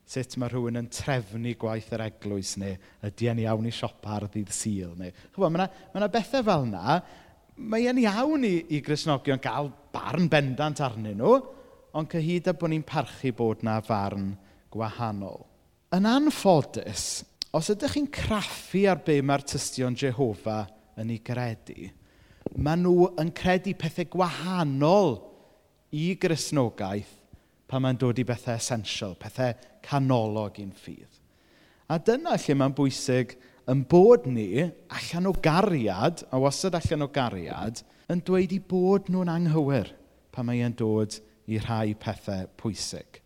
Sut 0.10 0.38
mae 0.42 0.50
rhywun 0.50 0.80
yn 0.80 0.90
trefnu 0.94 1.54
gwaith 1.60 1.92
yr 1.94 2.06
eglwys 2.08 2.56
neu 2.62 2.78
ydy 3.06 3.30
yn 3.34 3.44
iawn 3.44 3.68
i 3.70 3.74
siopa 3.76 4.16
ar 4.16 4.30
ddydd 4.30 4.54
syl. 4.56 4.96
Neu, 4.98 5.14
chybod, 5.34 5.52
mae 5.52 5.66
yna, 5.66 5.70
mae 5.94 6.14
bethau 6.14 6.46
fel 6.48 6.66
yna. 6.70 7.00
Mae 7.60 7.90
yn 7.92 8.02
iawn 8.06 8.48
i, 8.48 8.56
i 8.72 8.80
Grisnogion 8.86 9.42
gael 9.44 9.74
barn 9.94 10.30
bendant 10.32 10.80
arnyn 10.86 11.20
nhw, 11.20 11.36
ond 11.98 12.10
cyhyd 12.12 12.50
â 12.52 12.56
bod 12.58 12.74
ni'n 12.74 12.86
parchu 12.86 13.32
bod 13.36 13.64
na 13.66 13.80
farn 13.86 14.34
gwahanol. 14.74 15.46
Yn 15.96 16.06
anffodus, 16.06 17.24
os 17.56 17.72
ydych 17.74 17.96
chi'n 17.98 18.10
craffu 18.14 18.86
ar 18.90 19.02
be 19.06 19.20
mae'r 19.26 19.46
tystion 19.50 19.98
Jehofa 19.98 20.62
yn 21.02 21.14
ei 21.16 21.22
gredu, 21.26 21.90
maen 22.62 22.84
nhw 22.86 23.10
yn 23.22 23.32
credu 23.36 23.74
pethau 23.78 24.10
gwahanol 24.14 25.16
i 25.96 26.12
grisnogaeth 26.22 27.16
pan 27.70 27.84
mae'n 27.86 27.98
dod 28.02 28.20
i 28.22 28.26
bethau 28.26 28.58
essential, 28.58 29.16
pethau 29.18 29.54
canolog 29.86 30.60
i'n 30.62 30.74
ffydd. 30.74 31.20
A 31.90 31.98
dyna 31.98 32.36
lle 32.38 32.56
mae'n 32.58 32.76
bwysig 32.78 33.36
yn 33.70 33.84
bod 33.90 34.26
ni 34.30 34.66
allan 34.66 35.30
o 35.30 35.34
gariad, 35.34 36.24
a 36.30 36.38
wastad 36.42 36.78
allan 36.78 37.06
o 37.06 37.10
gariad, 37.14 37.82
yn 38.10 38.22
dweud 38.26 38.54
i 38.54 38.60
bod 38.62 39.10
nhw'n 39.10 39.30
anghywir 39.34 39.92
pan 40.34 40.48
mae'n 40.50 40.74
dod 40.78 41.18
i 41.50 41.60
rhai 41.64 41.96
pethau 42.00 42.48
pwysig. 42.60 43.22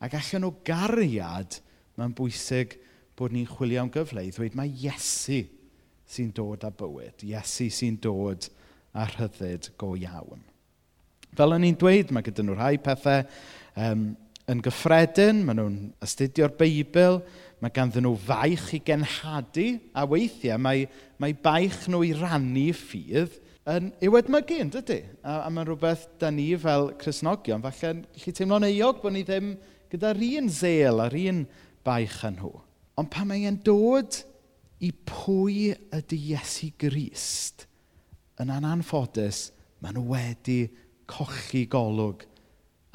Ac 0.00 0.16
allan 0.16 0.48
o 0.48 0.52
gariad, 0.64 1.58
mae'n 1.98 2.14
bwysig 2.16 2.78
bod 3.18 3.34
ni'n 3.34 3.48
chwilio 3.50 3.82
am 3.82 3.90
gyfle 3.92 4.24
i 4.24 4.30
ddweud 4.32 4.56
mae 4.56 4.72
Iesu 4.72 5.42
sy'n 6.10 6.30
dod 6.34 6.64
â 6.66 6.70
bywyd. 6.74 7.26
Iesu 7.28 7.68
sy'n 7.72 7.98
dod 8.02 8.48
â 8.96 9.06
rhyddid 9.12 9.70
go 9.80 9.92
iawn. 9.98 10.42
Fel 11.36 11.54
o'n 11.54 11.66
i'n 11.68 11.78
dweud, 11.78 12.10
mae 12.10 12.26
gyda 12.26 12.42
nhw 12.42 12.56
rhai 12.56 12.74
pethau 12.82 13.22
um, 13.78 14.08
yn 14.50 14.62
gyffredin, 14.64 15.44
maen 15.46 15.60
nhw'n 15.60 15.76
astudio'r 16.02 16.56
Beibl, 16.58 17.20
mae 17.62 17.74
ganddyn 17.76 18.06
nhw 18.08 18.16
faich 18.24 18.72
i 18.74 18.80
genhadu, 18.82 19.68
a 19.94 20.06
weithiau 20.08 20.58
mae, 20.58 20.88
mae 21.22 21.36
baich 21.36 21.84
nhw 21.92 22.02
i 22.08 22.14
rannu 22.16 22.70
ffydd 22.74 23.36
yn 23.68 23.90
ei 24.00 24.08
wedmygu, 24.12 24.56
yn 24.62 24.70
dydy? 24.72 25.00
A, 25.20 25.42
a 25.44 25.50
mae'n 25.52 25.68
rhywbeth 25.68 26.06
da 26.20 26.30
ni 26.32 26.48
fel 26.60 26.90
Cresnogion, 27.00 27.62
falle'n 27.64 28.04
gallu 28.14 28.34
teimlo'n 28.36 28.68
euog 28.70 29.02
bod 29.02 29.14
ni 29.14 29.24
ddim 29.26 29.52
gyda'r 29.92 30.20
un 30.30 30.48
zel 30.54 31.02
a'r 31.04 31.16
un 31.20 31.42
baich 31.84 32.22
yn 32.28 32.38
nhw. 32.38 32.52
Ond 33.00 33.10
pan 33.12 33.28
mae 33.28 33.44
e'n 33.48 33.60
dod 33.64 34.22
i 34.80 34.92
pwy 35.06 35.74
ydy 35.96 36.20
Iesu 36.32 36.70
Grist, 36.80 37.66
yn 38.40 38.52
ananffodus, 38.54 39.50
maen 39.84 39.98
nhw 39.98 40.06
wedi 40.14 40.60
cochi 41.10 41.66
golwg 41.68 42.24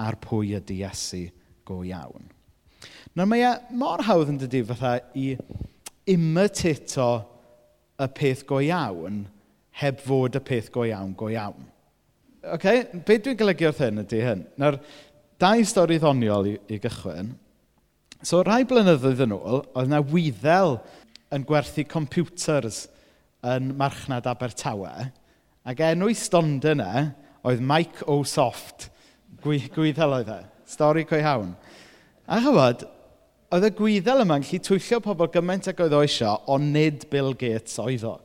ar 0.02 0.18
pwy 0.24 0.56
ydy 0.58 0.82
Iesu 0.82 1.28
go 1.68 1.84
iawn. 1.86 2.32
Nawr 3.16 3.30
mae 3.30 3.46
e 3.46 3.54
mor 3.78 4.02
hawdd 4.06 4.34
yn 4.34 4.42
dydy 4.42 4.66
fatha 4.66 4.98
i 5.14 5.30
imitato 6.10 7.10
y 8.02 8.10
peth 8.18 8.46
go 8.50 8.60
iawn– 8.66 9.24
heb 9.82 10.00
fod 10.04 10.38
y 10.38 10.44
peth 10.46 10.72
go 10.74 10.86
iawn, 10.88 11.14
go 11.18 11.30
iawn. 11.32 11.66
Okay? 12.56 12.86
Be 13.06 13.18
dwi'n 13.20 13.40
golygu 13.40 13.70
wrth 13.70 13.82
hyn 13.84 14.04
ydy 14.04 14.22
hyn? 14.24 14.46
Nawr, 14.62 14.80
dau 15.42 15.66
stori 15.68 15.98
ddoniol 16.00 16.52
i, 16.54 16.56
i 16.72 16.80
gychwyn. 16.82 17.34
So, 18.26 18.42
rhai 18.46 18.64
blynyddoedd 18.68 19.26
yn 19.26 19.36
ôl, 19.36 19.64
oedd 19.76 19.90
yna 19.90 20.02
wyddel 20.10 20.80
yn 21.36 21.46
gwerthu 21.48 21.84
computers 21.90 22.86
yn 23.46 23.74
marchnad 23.78 24.28
Abertawe, 24.30 25.10
ac 25.66 25.82
enw'i 25.92 26.16
stond 26.18 26.66
yna 26.70 27.12
oedd 27.46 27.62
Mike 27.62 28.08
O. 28.10 28.24
Soft, 28.26 28.90
Gwy, 29.46 29.60
gwyddel 29.70 30.16
oedd 30.16 30.30
e. 30.34 30.40
Stori 30.66 31.04
co 31.06 31.20
hawn. 31.22 31.52
A 32.26 32.40
chyfod, 32.42 32.88
oedd 33.54 33.68
y 33.68 33.70
gwyddel 33.78 34.24
yma'n 34.24 34.42
gallu 34.42 34.62
twyllo 34.66 35.02
pobl 35.06 35.30
gymaint 35.34 35.70
ac 35.70 35.84
oedd 35.86 35.94
o 35.94 36.00
eisiau, 36.02 36.40
ond 36.50 36.72
nid 36.74 37.06
Bill 37.12 37.36
Gates 37.38 37.78
oedd 37.84 38.08
o. 38.10 38.16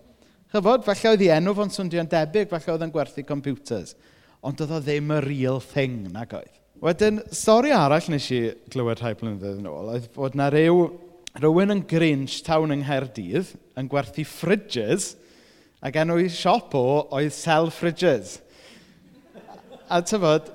Chyfod, 0.51 0.83
falle 0.83 1.13
oedd 1.13 1.23
ei 1.23 1.31
enw 1.37 1.53
fo'n 1.55 1.71
swndio'n 1.71 2.09
debyg, 2.11 2.49
falle 2.51 2.75
oedd 2.75 2.87
yn 2.87 2.95
gwerthu 2.95 3.23
computers. 3.27 3.95
Ond 4.43 4.63
oedd 4.65 4.73
o 4.75 4.81
ddim 4.83 5.13
y 5.15 5.21
real 5.23 5.61
thing, 5.63 6.09
nag 6.11 6.33
oedd. 6.35 6.57
Wedyn, 6.81 7.21
stori 7.37 7.71
arall 7.77 8.09
nes 8.11 8.27
i 8.33 8.41
glywed 8.73 9.03
rhai 9.03 9.13
blynyddoedd 9.21 9.61
yn 9.61 9.69
ôl, 9.69 9.91
oedd 9.95 10.09
bod 10.15 10.39
na 10.39 10.49
ryw, 10.51 10.87
rhywun 11.39 11.75
yn 11.77 11.83
Grinch 11.87 12.41
tawn 12.47 12.73
yng 12.75 12.83
Nghaerdydd 12.87 13.53
yn 13.79 13.91
gwerthu 13.93 14.25
fridges 14.27 15.13
ac 15.85 15.99
enw 16.01 16.17
i 16.25 16.31
siop 16.33 16.75
o 16.75 16.87
oedd 17.15 17.37
Sell 17.37 17.71
Fridges. 17.75 18.39
A 19.87 20.01
tyfod, 20.03 20.51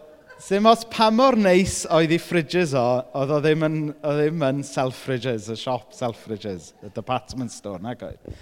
Ddim 0.46 0.68
os 0.68 0.84
pa 0.92 1.08
mor 1.16 1.38
neis 1.40 1.86
oedd 1.90 2.12
ei 2.12 2.20
fridges 2.20 2.74
o, 2.78 2.84
oedd 3.18 3.32
o 3.32 3.38
ddim 3.42 3.64
yn, 3.66 3.78
o 4.04 4.12
ddim 4.18 4.44
yn 4.46 4.60
Selfridges, 4.68 5.48
y 5.50 5.56
siop 5.58 5.96
Selfridges, 5.96 6.74
y 6.84 6.92
department 6.94 7.54
store, 7.56 7.80
nag 7.82 8.04
oedd. 8.04 8.36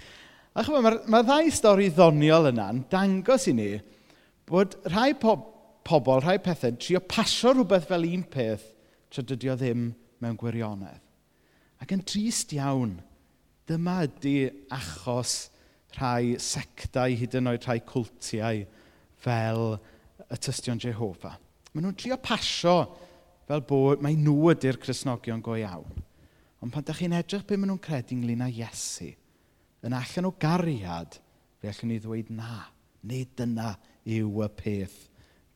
A 0.54 0.62
chymryd, 0.62 0.84
mae'r 0.84 0.96
ma 1.10 1.20
ddau 1.26 1.48
stori 1.50 1.88
ddoniol 1.90 2.52
yna'n 2.52 2.84
dangos 2.90 3.48
i 3.50 3.54
ni 3.58 3.70
bod 4.46 4.76
rhai 4.86 5.16
po 5.18 5.32
pobl, 5.82 6.20
rhai 6.22 6.36
pethau, 6.38 6.76
trio 6.78 7.00
pasio 7.10 7.50
rhywbeth 7.50 7.88
fel 7.88 8.06
un 8.06 8.22
peth 8.30 8.68
tra 9.10 9.24
dydy 9.26 9.50
o 9.50 9.56
ddim 9.58 9.88
mewn 10.22 10.38
gwirionedd. 10.38 11.02
Ac 11.82 11.96
yn 11.96 12.04
trist 12.06 12.54
iawn, 12.54 12.94
dyma 13.66 13.96
ydy 14.06 14.36
achos 14.72 15.48
rhai 15.98 16.36
sectau, 16.38 17.10
hyd 17.18 17.34
yn 17.40 17.50
oed 17.50 17.66
rhai 17.66 17.80
cwltiau 17.90 18.62
fel 19.26 19.64
y 20.28 20.38
tystion 20.38 20.78
Jehofa. 20.78 21.34
Maen 21.74 21.88
nhw'n 21.88 21.98
trio 21.98 22.20
pasio 22.22 22.76
fel 23.48 23.66
bod 23.66 24.06
mae 24.06 24.14
nhw 24.14 24.52
ydy'r 24.54 24.78
Cresnogion 24.78 25.42
go 25.42 25.58
iawn. 25.58 26.02
Ond 26.62 26.70
pan 26.70 26.86
ydych 26.86 27.02
chi'n 27.02 27.18
edrych 27.18 27.42
beth 27.42 27.58
maen 27.58 27.74
nhw'n 27.74 27.84
credu 27.90 28.14
ynglyn 28.20 28.46
â 28.46 28.52
Iesu, 28.54 29.10
yn 29.84 29.96
allan 29.96 30.28
o 30.30 30.32
gariad, 30.40 31.18
fe 31.60 31.70
allwn 31.70 31.92
ni 31.92 32.00
ddweud 32.00 32.32
na, 32.34 32.64
nid 33.04 33.34
dyna 33.38 33.74
yw 34.04 34.42
y 34.44 34.48
peth 34.56 34.98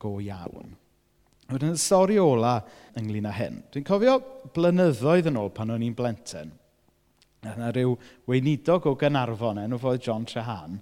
go 0.00 0.18
iawn. 0.22 0.76
Wedyn 1.48 1.72
y 1.72 1.80
stori 1.80 2.18
ola 2.20 2.58
ynglyn 3.00 3.28
â 3.28 3.32
hyn. 3.32 3.62
Dwi'n 3.72 3.86
cofio 3.88 4.18
blynyddoedd 4.52 5.30
yn 5.30 5.38
ôl 5.40 5.52
pan 5.56 5.72
o'n 5.72 5.84
i'n 5.84 5.96
blentyn. 5.96 6.50
Yna 7.48 7.70
rhyw 7.72 7.94
weinidog 8.28 8.88
o 8.90 8.96
Gynarfon, 8.98 9.62
enw 9.62 9.78
fod 9.80 10.02
John 10.04 10.26
Trehan, 10.28 10.80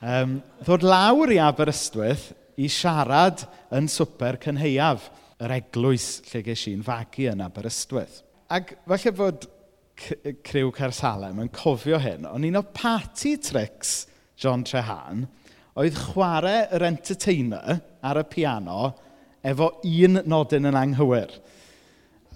um, 0.00 0.38
ddod 0.62 0.86
lawr 0.86 1.32
i 1.34 1.40
Aberystwyth 1.42 2.30
i 2.56 2.70
siarad 2.70 3.44
yn 3.74 3.88
swper 3.90 4.38
cynheiaf 4.40 5.10
yr 5.42 5.56
eglwys 5.58 6.22
lle 6.30 6.44
ges 6.46 6.68
i'n 6.70 6.84
fagu 6.86 7.28
yn 7.32 7.42
Aberystwyth. 7.44 8.22
Ac 8.52 8.76
falle 8.86 9.12
fod 9.18 9.48
criw 10.46 10.72
Cersalem 10.76 11.40
yn 11.44 11.52
cofio 11.54 12.00
hyn, 12.02 12.26
ond 12.28 12.48
un 12.48 12.60
o 12.60 12.64
party 12.74 13.36
tricks 13.40 14.02
John 14.40 14.64
Trehan 14.66 15.26
oedd 15.78 15.96
chwarae 16.10 16.66
yr 16.76 16.84
entertainer 16.90 17.80
ar 18.04 18.20
y 18.20 18.24
piano 18.28 18.92
efo 19.42 19.70
un 19.88 20.20
nodyn 20.28 20.68
yn 20.70 20.78
anghywir. 20.78 21.32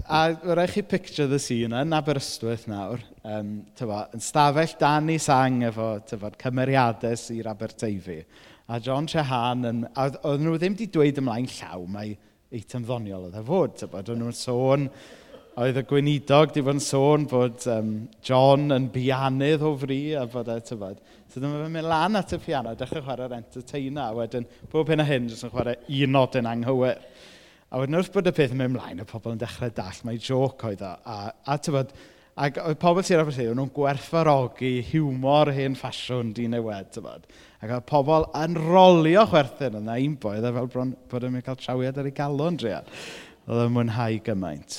A 0.07 0.29
rhaid 0.35 0.73
chi 0.75 0.83
picture 0.87 1.27
the 1.27 1.39
scene 1.43 1.75
yn 1.75 1.95
Aberystwyth 1.97 2.67
nawr, 2.71 3.03
um, 3.25 3.51
tyfa, 3.79 4.05
yn 4.15 4.23
stafell 4.23 4.77
dan 4.79 5.11
i 5.11 5.17
sang 5.23 5.63
efo 5.67 5.97
tyfa, 6.07 6.31
cymeriadau 6.43 7.19
sy'r 7.19 7.51
Aberteifi. 7.51 8.21
A 8.69 8.79
John 8.83 9.09
Trehan, 9.11 9.67
yn, 9.67 9.85
a 9.95 10.09
oedd 10.27 10.43
nhw 10.43 10.57
ddim 10.59 10.77
wedi 10.77 10.89
dweud 10.95 11.21
ymlaen 11.23 11.51
llaw, 11.59 11.85
mae 11.91 12.15
eitem 12.55 12.87
ddoniol 12.87 13.29
oedd 13.29 13.39
e 13.41 13.45
fod. 13.47 13.87
Oedd 13.89 14.13
nhw'n 14.15 14.37
sôn 14.37 14.89
Oedd 15.57 15.79
y 15.81 15.83
gweinidog 15.89 16.51
wedi 16.51 16.63
bod 16.67 16.77
yn 16.77 16.83
sôn 16.85 17.23
bod 17.31 17.63
um, 17.73 17.93
John 18.27 18.75
yn 18.75 18.91
bianydd 18.93 19.63
o 19.65 19.71
fri 19.81 20.01
a 20.13 20.27
bod 20.29 20.51
e, 20.53 20.57
tyfod. 20.69 20.99
So 21.33 21.41
dyma 21.41 21.63
fe'n 21.63 21.73
mynd 21.73 21.89
lan 21.89 22.19
at 22.21 22.35
y 22.37 22.39
piano, 22.43 22.75
dechrau 22.77 23.01
chwarae'r 23.07 23.37
entertainer, 23.39 24.11
a 24.11 24.19
wedyn 24.19 24.45
bob 24.73 24.91
hyn 24.93 25.01
a 25.01 25.07
hyn 25.09 25.31
jyst 25.31 25.47
yn 25.47 25.55
chwarae 25.55 25.79
un 26.03 26.13
nod 26.13 26.37
yn 26.37 26.51
anghywir. 26.51 27.01
A 27.73 27.81
wedyn 27.81 27.97
wrth 27.97 28.13
bod 28.13 28.29
y 28.29 28.35
peth 28.37 28.53
yn 28.53 28.61
mynd 28.61 28.75
ymlaen, 28.75 29.01
y 29.01 29.07
pobl 29.09 29.33
yn 29.33 29.41
dechrau 29.41 29.73
dall, 29.79 30.03
mae 30.05 30.21
joc 30.21 30.67
oedd 30.69 30.85
o. 30.85 30.91
A, 31.09 31.17
a 31.33 31.57
tyfod, 31.57 31.97
Ac 32.37 32.59
oedd 32.61 32.77
pobl 32.77 33.01
sy'n 33.01 33.23
rhaid 33.23 33.39
lle, 33.39 33.55
nhw'n 33.57 33.71
gwerthfarogi 33.73 34.75
hiwmor 34.91 35.49
hen 35.57 35.79
ffasiwn 35.81 36.35
di 36.37 36.45
newid, 36.53 36.91
tyfod. 36.93 37.25
Ac 37.65 37.73
oedd 37.79 37.87
pobl 37.89 38.27
yn 38.37 38.59
rolio 38.61 39.23
chwerthin 39.31 39.79
yna 39.81 39.95
un 40.05 40.19
boi, 40.21 40.35
oedd 40.37 40.51
e 40.51 40.53
fel 40.59 40.69
bron 40.75 40.93
bod 41.09 41.25
e 41.25 41.31
yn 41.31 41.39
mynd 41.39 41.47
cael 41.47 41.57
trawiad 41.63 42.03
ar 42.03 42.11
ei 42.11 42.15
galon, 42.21 42.61
drian. 42.61 42.93
Oedd 43.49 43.63
e'n 43.63 43.73
mwynhau 43.79 44.21
gymaint. 44.29 44.77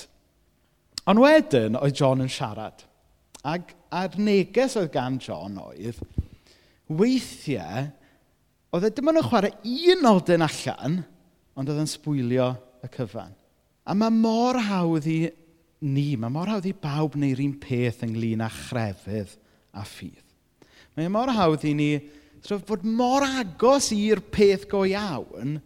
Ond 1.08 1.22
wedyn, 1.24 1.78
oedd 1.80 1.96
John 1.96 2.24
yn 2.26 2.32
siarad. 2.32 2.84
Ac 3.48 3.72
a'r 3.96 4.18
neges 4.20 4.76
oedd 4.80 4.92
gan 4.92 5.20
John 5.24 5.56
oedd, 5.62 6.02
weithiau, 6.92 7.88
oedd 8.76 8.88
e 8.88 8.92
dim 8.94 9.12
ond 9.12 9.22
yn 9.22 9.28
chwarae 9.28 9.76
un 9.94 10.04
nodyn 10.04 10.44
allan, 10.44 11.02
ond 11.56 11.72
oedd 11.72 11.84
yn 11.84 11.92
sbwylio 11.92 12.52
y 12.84 12.92
cyfan. 12.92 13.36
A 13.88 13.96
mae 13.96 14.12
mor 14.12 14.60
hawdd 14.68 15.08
i 15.08 15.20
ni, 15.88 16.10
mae 16.20 16.34
mor 16.34 16.52
hawdd 16.52 16.68
i 16.68 16.76
bawb 16.76 17.16
wneud 17.16 17.40
un 17.44 17.56
peth 17.62 18.04
ynglyn 18.04 18.44
â 18.44 18.50
chrefydd 18.52 19.38
a 19.78 19.86
ffydd. 19.88 20.26
Mae 20.98 21.12
mor 21.14 21.32
hawdd 21.32 21.64
i 21.70 21.74
ni 21.78 21.92
sort 22.44 22.66
fod 22.68 22.84
mor 22.84 23.24
agos 23.26 23.92
i'r 23.96 24.20
peth 24.34 24.68
go 24.72 24.84
iawn, 24.88 25.60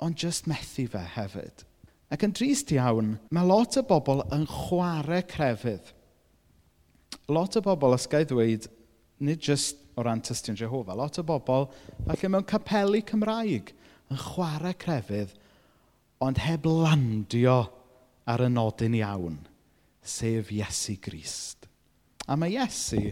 ond 0.00 0.20
jyst 0.20 0.46
methu 0.50 0.86
fe 0.92 1.02
hefyd. 1.16 1.66
Ac 2.10 2.24
yn 2.26 2.34
drist 2.34 2.72
iawn, 2.74 3.14
mae 3.30 3.46
lot 3.46 3.78
o 3.78 3.84
bobl 3.86 4.24
yn 4.34 4.46
chwarae 4.50 5.22
crefydd. 5.30 5.92
Lot 7.30 7.58
o 7.58 7.62
bobl, 7.62 7.94
os 7.94 8.08
gael 8.10 8.26
ddweud, 8.26 8.66
nid 9.22 9.44
jyst 9.46 9.78
o 9.94 10.02
ran 10.02 10.22
tystyn 10.24 10.58
Jehova, 10.58 10.96
lot 10.98 11.20
o 11.20 11.24
bobl, 11.26 11.68
falle 12.08 12.32
mewn 12.32 12.48
capelu 12.50 13.02
Cymraeg, 13.06 13.70
yn 14.10 14.18
chwarae 14.18 14.74
crefydd, 14.80 15.36
ond 16.20 16.42
heb 16.42 16.66
landio 16.66 17.60
ar 18.28 18.42
y 18.44 18.50
nodyn 18.50 18.98
iawn, 18.98 19.38
sef 20.02 20.50
Iesu 20.54 20.96
Grist. 21.02 21.68
A 22.26 22.36
mae 22.38 22.56
Iesu 22.56 23.04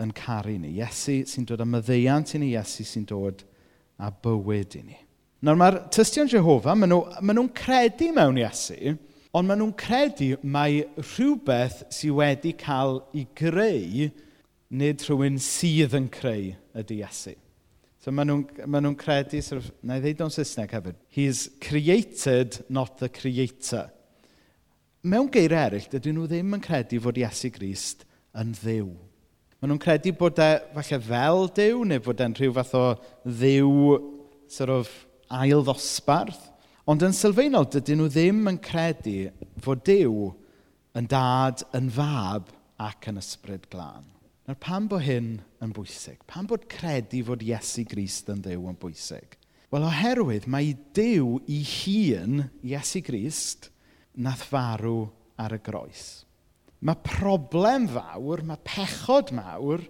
yn 0.00 0.12
caru 0.16 0.56
ni. 0.60 0.76
Iesu 0.78 1.20
sy'n 1.28 1.48
dod 1.48 1.64
â 1.64 1.68
myddeiant 1.68 2.36
i 2.36 2.40
ni, 2.40 2.52
Iesu 2.54 2.86
sy'n 2.86 3.08
dod 3.08 3.44
â 4.00 4.12
bywyd 4.24 4.76
i 4.80 4.84
ni. 4.86 5.00
Nawr 5.40 5.56
mae'r 5.56 5.76
tystion 5.88 6.28
Jehofa, 6.28 6.74
maen 6.76 6.92
nhw'n 6.92 7.30
nhw, 7.38 7.46
credu 7.56 8.10
mewn 8.12 8.42
Iesu, 8.42 8.96
ond 9.32 9.48
maen 9.48 9.62
nhw'n 9.62 9.76
credu 9.80 10.34
mae 10.44 10.82
rhywbeth 10.98 11.78
sydd 11.96 12.18
wedi 12.18 12.52
cael 12.60 12.98
ei 13.16 13.24
greu, 13.40 14.10
nid 14.68 15.06
rhywun 15.06 15.40
sydd 15.40 15.96
yn 15.96 16.10
creu 16.12 16.50
ydy 16.76 17.00
Iesu. 17.00 17.32
So 18.04 18.12
maen 18.12 18.28
nhw'n 18.28 18.68
ma 18.68 18.84
nhw 18.84 18.92
credu, 19.00 19.40
sort 19.40 19.64
of, 19.64 19.72
na 19.80 19.96
i 19.96 20.04
ddeud 20.04 20.20
o'n 20.26 20.36
Saesneg 20.36 20.76
hefyd, 20.76 21.00
he's 21.08 21.46
created, 21.64 22.60
not 22.68 23.00
the 23.00 23.08
creator. 23.08 23.88
Mewn 25.00 25.32
geir 25.32 25.56
eraill, 25.56 25.88
dydyn 25.88 26.20
nhw 26.20 26.28
ddim 26.28 26.56
yn 26.60 26.68
credu 26.68 27.00
fod 27.00 27.16
Iesu 27.24 27.48
Grist 27.56 28.04
yn 28.36 28.52
ddiw. 28.60 28.92
Maen 29.56 29.72
nhw'n 29.72 29.80
credu 29.88 30.12
bod 30.20 30.36
e 30.36 30.54
falle 30.76 31.04
fel 31.08 31.46
Dyw, 31.56 31.86
neu 31.88 32.04
bod 32.04 32.20
e'n 32.20 32.36
rhyw 32.36 32.52
fath 32.60 32.76
o 32.76 32.88
ddiw 33.24 33.70
sort 34.52 34.72
of, 34.82 34.98
ail 35.30 35.64
ddosbarth, 35.64 36.48
ond 36.90 37.04
yn 37.06 37.14
sylfaenol 37.14 37.68
dydyn 37.70 38.00
nhw 38.00 38.10
ddim 38.10 38.46
yn 38.50 38.58
credu 38.62 39.30
fod 39.62 39.84
Duw 39.86 40.30
yn 40.98 41.06
dad 41.10 41.62
yn 41.76 41.90
fab 41.94 42.50
ac 42.80 43.10
yn 43.10 43.20
ysbryd 43.20 43.68
glân. 43.70 44.08
Nawr 44.48 44.58
pam 44.58 44.88
bod 44.90 45.04
hyn 45.06 45.36
yn 45.62 45.74
bwysig? 45.76 46.18
Pam 46.26 46.48
bod 46.50 46.66
credu 46.72 47.22
fod 47.28 47.44
Iesu 47.46 47.84
Grist 47.86 48.32
yn 48.32 48.40
Dduw 48.42 48.66
yn 48.72 48.78
bwysig? 48.80 49.36
Wel, 49.70 49.86
oherwydd 49.86 50.48
mae 50.50 50.72
Dyw 50.96 51.36
i 51.46 51.60
hun, 51.62 52.48
Iesu 52.66 53.04
Grist, 53.06 53.68
nath 54.18 54.42
farw 54.50 55.04
ar 55.38 55.54
y 55.54 55.60
groes. 55.62 56.24
Mae 56.82 56.98
problem 57.04 57.86
fawr, 57.92 58.42
mae 58.42 58.58
pechod 58.66 59.30
mawr 59.36 59.84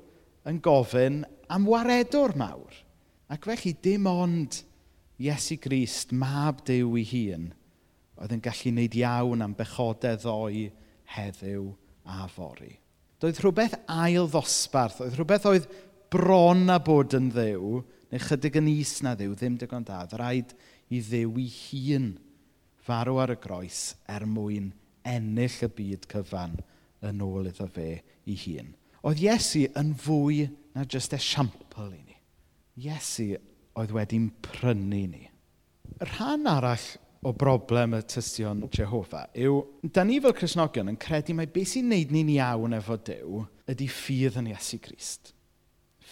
yn 0.51 0.59
gofyn 0.61 1.23
am 1.49 1.69
waredwr 1.71 2.35
mawr. 2.37 2.75
Ac 3.31 3.47
felly 3.49 3.73
dim 3.81 4.09
ond 4.11 4.61
Iesu 5.21 5.59
Grist, 5.61 6.15
mab 6.17 6.63
Dyw 6.65 6.95
ei 6.97 7.05
hun, 7.11 7.51
oedd 8.17 8.33
yn 8.33 8.43
gallu 8.45 8.73
wneud 8.73 8.97
iawn 8.97 9.45
am 9.45 9.57
bechodau 9.57 10.17
ddoi 10.17 10.71
heddiw 11.13 11.67
a 12.09 12.25
fori. 12.33 12.73
Doedd 13.21 13.41
rhywbeth 13.43 13.77
ail 13.93 14.31
ddosbarth, 14.33 15.03
oedd 15.05 15.19
rhywbeth 15.19 15.49
oedd 15.51 15.69
bron 16.13 16.73
a 16.73 16.79
bod 16.83 17.13
yn 17.19 17.29
ddew, 17.35 17.83
neu 18.11 18.25
chydig 18.25 18.57
yn 18.63 18.71
is 18.73 18.97
na 19.05 19.13
ddew, 19.15 19.35
ddim 19.37 19.59
digon 19.61 19.85
da. 19.87 20.03
Rhaid 20.09 20.55
i 20.89 21.03
ddew 21.05 21.37
ei 21.43 21.51
hun 21.69 22.11
farw 22.87 23.21
ar 23.21 23.35
y 23.35 23.39
groes 23.45 23.83
er 24.09 24.25
mwyn 24.27 24.73
ennill 25.07 25.61
y 25.67 25.71
byd 25.77 26.09
cyfan 26.11 26.57
yn 27.07 27.21
ôl 27.25 27.51
iddo 27.51 27.69
fe 27.71 27.91
ei 28.01 28.39
hun. 28.47 28.73
Oedd 29.05 29.21
Iesu 29.21 29.67
yn 29.81 29.93
fwy 30.01 30.47
na 30.75 30.89
jyst 30.89 31.15
esiampl 31.17 31.93
i 31.93 32.01
ni. 32.01 32.17
Iesu 32.89 33.35
oedd 33.79 33.93
wedi'n 33.95 34.31
prynu 34.45 35.05
ni. 35.11 35.27
Y 36.01 36.09
rhan 36.09 36.49
arall 36.51 36.87
o 37.27 37.33
broblem 37.37 37.99
y 37.99 38.01
tystion 38.09 38.63
Jehova 38.73 39.27
yw, 39.37 39.61
da 39.93 40.05
ni 40.07 40.17
fel 40.25 40.35
Cresnogion 40.37 40.89
yn 40.93 40.99
credu 41.01 41.37
mai 41.37 41.47
beth 41.53 41.75
sy'n 41.75 41.91
neud 41.93 42.15
ni'n 42.15 42.33
iawn 42.39 42.77
efo 42.79 42.97
Dyw 42.97 43.45
ydy 43.71 43.89
ffydd 43.93 44.39
yn 44.41 44.49
Iesu 44.55 44.81
Grist. 44.83 45.35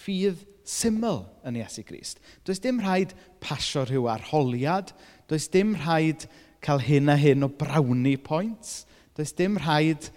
Ffydd 0.03 0.45
syml 0.69 1.23
yn 1.49 1.57
Iesu 1.63 1.85
Grist. 1.89 2.21
Does 2.45 2.61
dim 2.61 2.83
rhaid 2.85 3.15
pasio 3.41 3.87
rhyw 3.89 4.11
arholiad, 4.13 4.93
does 5.33 5.49
dim 5.49 5.75
rhaid 5.81 6.29
cael 6.65 6.85
hyn 6.85 7.09
a 7.09 7.17
hyn 7.17 7.47
o 7.47 7.49
brawni 7.49 8.19
points, 8.21 8.85
does 9.17 9.33
dim 9.33 9.57
rhaid 9.63 10.11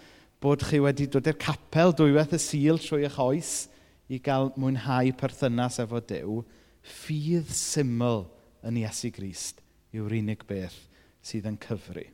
bod 0.43 0.65
chi 0.67 0.81
wedi 0.83 1.07
dod 1.07 1.29
i'r 1.29 1.39
capel 1.39 1.95
dwywaith 1.95 2.36
y 2.36 2.41
sil 2.41 2.81
trwy 2.81 3.05
eich 3.07 3.19
oes 3.21 3.51
i 4.12 4.19
gael 4.19 4.51
mwynhau 4.60 5.13
perthynas 5.15 5.79
efo 5.79 6.01
Dyw, 6.03 6.41
ffydd 6.81 7.51
syml 7.55 8.25
yn 8.67 8.79
Iesu 8.81 9.11
Grist 9.13 9.61
yw'r 9.95 10.17
unig 10.21 10.43
beth 10.50 10.77
sydd 11.25 11.47
yn 11.50 11.59
cyfru. 11.61 12.05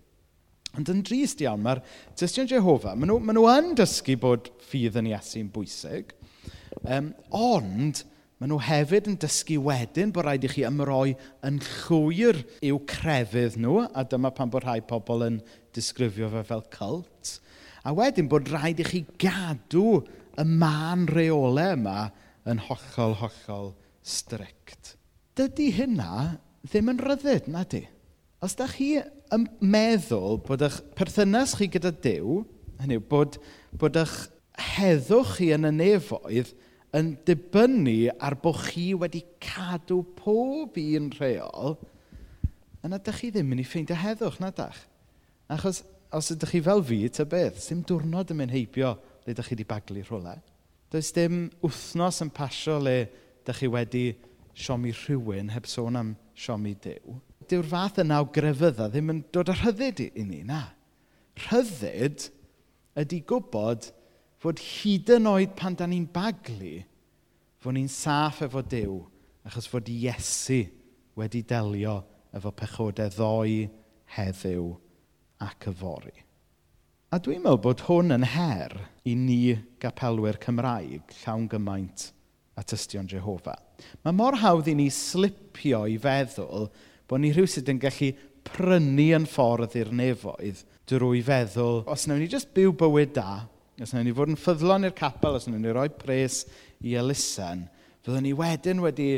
Ond 0.77 0.91
yn 0.91 1.01
drist 1.05 1.41
iawn, 1.41 1.63
mae'r 1.63 1.81
Tystion 2.19 2.49
Jehova, 2.49 2.93
maen 2.93 3.09
nhw, 3.09 3.21
maen 3.23 3.39
nhw 3.39 3.47
yn 3.53 3.71
dysgu 3.79 4.17
bod 4.21 4.51
ffydd 4.67 4.99
yn 4.99 5.09
Iesu'n 5.13 5.49
bwysig, 5.53 6.11
um, 6.83 7.13
ond 7.33 8.03
maen 8.37 8.51
nhw 8.51 8.59
hefyd 8.61 9.07
yn 9.09 9.17
dysgu 9.23 9.57
wedyn 9.65 10.11
bod 10.13 10.27
rhaid 10.27 10.45
i 10.45 10.51
chi 10.51 10.65
ymroi 10.67 11.15
yn 11.47 11.57
llwyr 11.63 12.43
i'w 12.67 12.81
crefydd 12.91 13.57
nhw, 13.63 13.87
a 13.87 14.03
dyma 14.05 14.33
pan 14.35 14.51
bod 14.53 14.67
rhai 14.67 14.81
pobl 14.85 15.25
yn 15.25 15.41
disgrifio 15.73 16.29
fe 16.35 16.43
fel 16.51 16.65
cult, 16.73 17.37
a 17.87 17.95
wedyn 17.95 18.29
bod 18.29 18.51
rhaid 18.51 18.83
i 18.83 18.85
chi 18.85 19.03
gadw 19.23 20.01
y 20.37 20.45
man 20.45 21.07
reolau 21.09 21.73
yma 21.73 21.99
yn 22.47 22.61
hollol, 22.67 23.17
hollol 23.23 23.71
strict. 24.07 24.95
Dydy 25.37 25.69
hynna 25.75 26.37
ddim 26.67 26.91
yn 26.93 27.01
ryddid, 27.03 27.49
na 27.51 27.63
di. 27.67 27.83
Os 28.43 28.55
da 28.57 28.67
chi 28.69 28.95
yn 29.33 29.47
meddwl 29.59 30.39
bod 30.45 30.63
eich 30.65 30.79
perthynas 30.97 31.55
chi 31.57 31.67
gyda 31.73 31.91
Dyw, 31.91 32.41
hynny 32.81 32.99
yw 32.99 33.05
bod, 33.09 33.37
bod 33.77 33.97
eich 33.99 34.15
heddwch 34.77 35.37
chi 35.37 35.51
yn 35.55 35.67
y 35.69 35.73
nefoedd 35.75 36.53
yn 36.97 37.13
dibynnu 37.27 38.13
ar 38.23 38.37
bod 38.41 38.61
chi 38.69 38.91
wedi 38.97 39.23
cadw 39.43 40.01
pob 40.17 40.77
un 40.81 41.11
rheol, 41.17 41.77
yna 42.85 42.99
dych 43.03 43.21
chi 43.21 43.31
ddim 43.33 43.51
yn 43.53 43.61
ei 43.61 43.67
ffeindio 43.67 43.97
heddwch, 43.99 44.39
na 44.41 44.53
dach? 44.55 44.79
Achos 45.51 45.83
os 46.15 46.31
ydych 46.33 46.55
chi 46.55 46.61
fel 46.63 46.83
fi, 46.87 47.01
ta 47.11 47.25
beth, 47.27 47.59
sy'n 47.61 47.83
diwrnod 47.87 48.31
yn 48.31 48.41
mynd 48.41 48.55
heibio 48.55 48.95
le 49.25 49.35
dych 49.35 49.49
chi 49.49 49.57
wedi 49.57 49.67
baglu 49.67 50.03
rhywle. 50.05 50.37
Does 50.93 51.11
dim 51.15 51.47
wythnos 51.63 52.21
yn 52.23 52.31
pasio 52.31 52.77
le 52.79 52.97
da 53.47 53.55
chi 53.55 53.69
wedi 53.71 54.05
siomi 54.57 54.91
rhywun 54.91 55.53
heb 55.53 55.67
sôn 55.69 55.99
am 55.99 56.15
siomi 56.35 56.73
Dyw, 56.83 57.19
dyw'r 57.47 57.69
fath 57.71 58.01
yna 58.03 58.19
o 58.23 58.27
grefydda 58.35 58.89
ddim 58.91 59.13
yn 59.13 59.21
dod 59.33 59.51
â 59.53 59.55
rhyddid 59.61 60.01
i 60.03 60.25
ni, 60.27 60.41
na. 60.43 60.63
Rhyddid 61.45 62.27
ydy 62.97 63.21
gwybod 63.29 63.91
fod 64.41 64.61
hyd 64.61 65.13
yn 65.17 65.29
oed 65.31 65.55
pan 65.57 65.77
da 65.77 65.87
ni'n 65.89 66.09
baglu, 66.13 66.81
fod 67.61 67.77
ni'n 67.77 67.91
saff 67.91 68.43
efo 68.45 68.63
Dyw, 68.65 68.99
achos 69.47 69.69
fod 69.71 69.89
Iesu 69.89 70.65
wedi 71.17 71.43
delio 71.47 72.01
efo 72.35 72.51
pechodau 72.53 73.13
ddoi, 73.13 73.67
heddiw 74.17 74.67
ac 75.43 75.69
yfori. 75.71 76.15
A 77.13 77.21
dwi'n 77.23 77.39
meddwl 77.45 77.63
bod 77.63 77.85
hwn 77.87 78.11
yn 78.17 78.27
her 78.33 78.73
i 79.07 79.13
ni 79.15 79.55
gapelwyr 79.79 80.39
Cymraeg 80.43 81.13
llawn 81.21 81.47
gymaint 81.51 82.09
a 82.57 82.63
tystion 82.65 83.07
Jehofa. 83.09 83.55
Mae 84.03 84.15
mor 84.15 84.39
hawdd 84.41 84.69
i 84.71 84.75
ni 84.77 84.89
slipio 84.93 85.83
i 85.87 85.97
feddwl 86.01 86.67
bod 87.07 87.21
ni 87.23 87.31
rhywsyd 87.33 87.69
yn 87.71 87.81
gallu 87.81 88.11
prynu 88.47 89.11
yn 89.17 89.27
ffordd 89.29 89.75
i'r 89.77 89.93
nefoedd 89.95 90.63
drwy 90.87 91.21
feddwl, 91.25 91.83
os 91.89 92.05
wnawn 92.07 92.21
ni 92.23 92.29
jyst 92.31 92.53
byw 92.55 92.73
bywyd 92.79 93.13
da, 93.17 93.43
os 93.81 93.91
wnawn 93.91 94.07
ni 94.07 94.15
fod 94.15 94.31
yn 94.31 94.39
ffyddlon 94.39 94.87
i'r 94.87 94.95
capel, 94.95 95.35
os 95.35 95.47
wnawn 95.49 95.65
ni 95.65 95.73
roi 95.75 95.89
pres 95.91 96.45
i 96.83 96.95
elusen, 96.99 97.65
fyddwn 98.05 98.23
ni 98.23 98.33
wedyn 98.37 98.83
wedi 98.83 99.09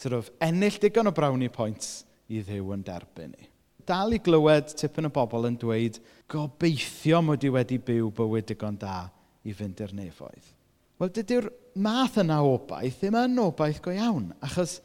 sort 0.00 0.16
of, 0.16 0.30
ennill 0.42 0.80
digon 0.80 1.10
o 1.10 1.14
brownie 1.14 1.52
points 1.52 2.06
i 2.32 2.40
ddew 2.44 2.72
yn 2.74 2.84
derbyn 2.86 3.34
ni. 3.34 3.50
Dal 3.86 4.14
i 4.16 4.20
glywed 4.22 4.72
tipyn 4.78 5.08
o 5.08 5.12
bobl 5.12 5.48
yn 5.48 5.58
dweud, 5.60 5.98
gobeithio 6.30 7.20
mod 7.26 7.44
i 7.44 7.52
wedi 7.52 7.80
byw 7.84 8.08
bywyd 8.16 8.48
digon 8.52 8.78
da 8.80 9.02
i 9.44 9.54
fynd 9.56 9.82
i'r 9.84 9.92
nefoedd. 9.96 10.54
Wel, 11.00 11.12
dydy'r 11.16 11.48
math 11.74 12.18
yna 12.22 12.40
o 12.42 12.54
obaith 12.56 13.00
ddim 13.00 13.18
yn 13.20 13.38
obaith 13.42 13.80
go 13.84 13.92
iawn, 13.94 14.30
achos 14.44 14.78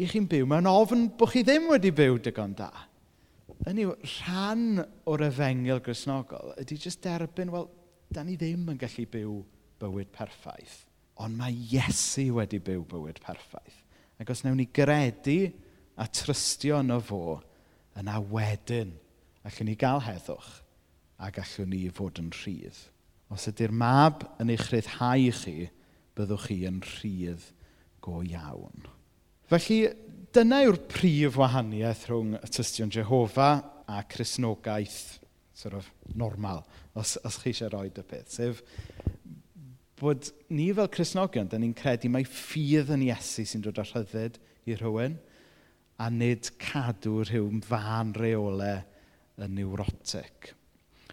i 0.00 0.08
chi'n 0.08 0.28
byw 0.30 0.46
mewn 0.48 0.68
ofn 0.70 1.08
bod 1.18 1.32
chi 1.32 1.42
ddim 1.46 1.68
wedi 1.70 1.92
byw 1.96 2.20
digon 2.24 2.54
da. 2.58 2.70
Yn 3.68 3.82
i'w 3.82 3.96
rhan 3.98 4.80
o'r 5.10 5.26
efengil 5.26 5.82
grisnogol 5.84 6.54
ydy 6.60 6.78
jyst 6.80 7.02
derbyn, 7.04 7.52
wel, 7.52 7.68
da 8.10 8.24
ni 8.24 8.38
ddim 8.40 8.70
yn 8.72 8.80
gallu 8.80 9.04
byw 9.10 9.34
bywyd 9.80 10.10
perffaith, 10.14 10.84
ond 11.20 11.36
mae 11.36 11.52
Iesu 11.52 12.30
wedi 12.38 12.60
byw 12.64 12.86
bywyd 12.88 13.20
perffaith. 13.24 13.82
Ac 14.20 14.32
os 14.32 14.42
newn 14.44 14.58
ni 14.60 14.66
gredu 14.72 15.50
a 16.00 16.06
trystio 16.08 16.80
yn 16.80 16.94
y 16.94 17.00
fo, 17.04 17.40
yna 18.00 18.20
wedyn 18.32 18.94
allwn 19.44 19.68
ni 19.70 19.76
gael 19.80 20.02
heddwch 20.04 20.50
a 21.20 21.30
gallwn 21.34 21.70
ni 21.72 21.84
fod 21.92 22.20
yn 22.20 22.30
rhydd. 22.32 22.78
Os 23.30 23.46
ydy'r 23.50 23.72
mab 23.72 24.24
yn 24.42 24.52
eich 24.52 24.66
rhyddhau 24.70 25.28
chi, 25.36 25.68
byddwch 26.18 26.48
chi 26.48 26.58
yn 26.68 26.80
rhydd 26.86 27.46
go 28.04 28.20
iawn. 28.26 28.88
Felly, 29.50 29.80
dyna 30.34 30.62
yw'r 30.66 30.78
prif 30.90 31.38
wahaniaeth 31.40 32.06
rhwng 32.08 32.36
y 32.38 32.52
tystion 32.54 32.92
Jehofa 32.94 33.50
a 33.90 34.02
Cresnogaeth 34.06 35.18
sort 35.60 35.74
of, 35.74 35.90
normal, 36.14 36.62
os, 36.96 37.16
os 37.26 37.40
chi 37.42 37.52
eisiau 37.52 37.72
rhoi 37.72 37.88
y 37.90 38.04
beth. 38.12 38.30
Sef 38.32 38.62
bod 40.00 40.30
ni 40.48 40.70
fel 40.76 40.88
Cresnogion, 40.92 41.50
da 41.50 41.58
ni'n 41.60 41.74
credu 41.76 42.08
mai 42.12 42.22
ffydd 42.24 42.92
yn 42.94 43.04
Iesu 43.10 43.44
sy'n 43.44 43.66
dod 43.66 43.80
â 43.82 43.84
rhyddid 43.84 44.38
i 44.70 44.78
rhywun, 44.78 45.18
a 46.00 46.08
nid 46.14 46.48
cadw 46.62 47.20
rhyw 47.26 47.50
fan 47.66 48.14
reolau 48.16 48.80
yn 49.40 49.56
neurotic. 49.58 50.54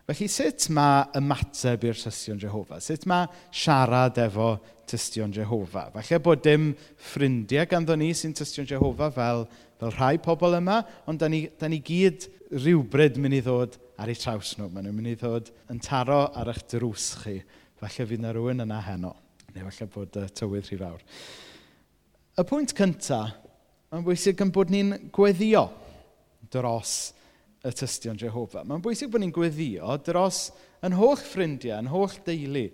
Felly, 0.07 0.29
sut 0.31 0.69
mae 0.71 1.01
ymateb 1.19 1.81
i'r 1.83 1.97
tystion 1.99 2.37
Jehova? 2.39 2.77
Sut 2.79 3.03
mae 3.11 3.25
siarad 3.51 4.15
efo 4.23 4.53
tystion 4.87 5.33
Jehova? 5.35 5.89
Falle 5.91 6.19
bod 6.23 6.45
dim 6.45 6.69
ffrindiau 7.09 7.67
ganddo 7.67 7.97
ni 7.99 8.13
sy'n 8.15 8.31
tystion 8.37 8.69
Jehova 8.69 9.09
fel, 9.11 9.43
fel 9.75 9.91
rhai 9.97 10.13
pobl 10.23 10.55
yma, 10.61 10.77
ond 11.11 11.19
da 11.19 11.27
ni, 11.27 11.41
da 11.59 11.67
ni 11.67 11.81
gyd 11.83 12.29
rhywbryd 12.53 13.19
mynd 13.19 13.35
i 13.35 13.41
ddod 13.43 13.75
ar 13.99 14.13
eu 14.13 14.15
traws 14.15 14.53
nhw. 14.55 14.69
Maen 14.71 14.87
nhw'n 14.87 14.95
mynd 14.95 15.11
i 15.11 15.17
ddod 15.19 15.51
yn 15.75 15.83
taro 15.83 16.21
ar 16.39 16.53
eich 16.53 16.63
drws 16.71 17.09
chi. 17.25 17.35
Falle 17.83 18.07
fydd 18.07 18.23
na 18.23 18.31
rhywun 18.31 18.63
yna 18.63 18.79
heno, 18.87 19.11
neu 19.51 19.67
falle 19.67 19.89
bod 19.91 20.21
y 20.23 20.25
tywydd 20.39 20.71
rhy 20.71 20.79
fawr. 20.85 21.03
Y 22.39 22.47
pwynt 22.47 22.77
cyntaf, 22.79 23.35
mae'n 23.91 24.07
bwysig 24.07 24.39
yn 24.39 24.55
bod 24.55 24.71
ni'n 24.71 24.95
gweddio 25.11 25.67
dros 26.55 26.95
y 27.67 27.73
tystion 27.75 28.19
Jehofa. 28.19 28.63
Mae'n 28.63 28.83
bwysig 28.83 29.11
bod 29.11 29.23
ni'n 29.23 29.33
gweddio 29.35 29.97
dros 30.05 30.47
yn 30.85 30.95
holl 30.97 31.19
ffrindiau, 31.19 31.81
yn 31.81 31.91
holl 31.91 32.15
deulu, 32.25 32.67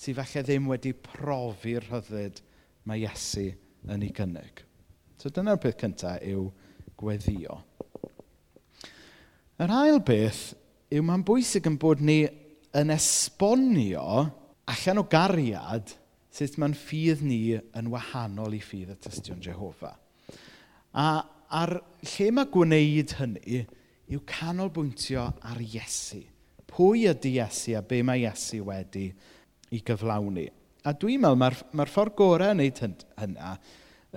sydd 0.00 0.18
falle 0.18 0.44
ddim 0.46 0.68
wedi 0.70 0.94
profi'r 0.96 1.86
rhyddid 1.86 2.40
mae 2.88 3.04
Iesu 3.04 3.50
yn 3.90 4.04
ei 4.06 4.12
gynnig. 4.16 4.64
So 5.20 5.32
dyna'r 5.32 5.60
peth 5.60 5.78
cyntaf 5.82 6.22
yw 6.24 6.48
gweddio. 7.00 7.60
Yr 9.60 9.74
ail 9.76 10.00
beth 10.04 10.54
yw 10.90 11.04
mae'n 11.04 11.24
bwysig 11.28 11.68
yn 11.68 11.76
bod 11.80 12.00
ni 12.04 12.22
yn 12.76 12.92
esbonio 12.94 14.06
allan 14.70 15.02
o 15.02 15.04
gariad 15.10 15.92
sut 16.32 16.56
mae'n 16.58 16.76
ffydd 16.78 17.24
ni 17.26 17.42
yn 17.58 17.90
wahanol 17.92 18.54
i 18.56 18.62
ffydd 18.62 18.94
y 18.94 18.96
tystion 19.04 19.42
Jehofa. 19.44 19.92
A 20.94 21.06
ar 21.50 21.74
lle 22.14 22.30
mae 22.32 22.48
gwneud 22.54 23.14
hynny, 23.18 23.64
yw 24.10 24.22
canolbwyntio 24.26 25.26
ar 25.46 25.60
Iesu. 25.62 26.22
Pwy 26.70 27.06
ydy 27.10 27.36
Iesu 27.38 27.76
a 27.78 27.82
be 27.86 28.02
mae 28.06 28.24
Iesu 28.24 28.64
wedi 28.66 29.08
i 29.70 29.82
gyflawni? 29.86 30.48
A 30.86 30.94
dwi'n 30.96 31.20
meddwl 31.22 31.38
mae'r 31.38 31.58
mae 31.76 31.90
ffordd 31.90 32.16
gorau 32.18 32.54
yn 32.54 32.62
wneud 32.62 33.04
hynna 33.20 33.54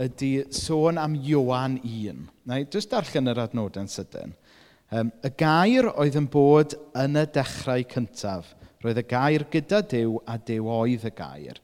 ydy 0.03 0.32
sôn 0.53 0.97
am 0.97 1.15
Iwan 1.15 1.77
1. 1.84 2.25
Na 2.49 2.58
i 2.62 2.65
jyst 2.65 2.93
darllen 2.93 3.29
yr 3.29 3.43
adnodau'n 3.45 3.89
sydyn. 3.91 4.34
Um, 4.93 5.10
y 5.25 5.29
gair 5.38 5.89
oedd 5.91 6.17
yn 6.19 6.29
bod 6.29 6.75
yn 6.99 7.17
y 7.19 7.25
dechrau 7.34 7.86
cyntaf. 7.89 8.53
Roedd 8.84 8.99
y 8.99 9.06
gair 9.10 9.45
gyda 9.53 9.82
Dyw 9.89 10.19
a 10.29 10.38
Dyw 10.38 10.69
oedd 10.69 11.08
y 11.08 11.13
gair. 11.17 11.60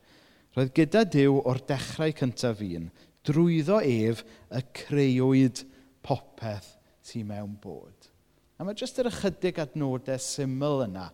Roedd 0.57 0.73
gyda 0.77 1.03
Dyw 1.05 1.41
o'r 1.43 1.61
dechrau 1.69 2.13
cyntaf 2.21 2.61
un. 2.65 2.89
Drwyddo 3.27 3.81
ef 3.85 4.23
y 4.55 4.63
creuwyd 4.77 5.63
popeth 6.05 6.75
sy'n 7.05 7.27
mewn 7.29 7.57
bod. 7.61 7.98
A 8.59 8.65
mae 8.67 8.75
jyst 8.75 8.99
yr 8.99 9.07
ychydig 9.07 9.59
adnodau 9.63 10.19
syml 10.19 10.83
yna 10.83 11.07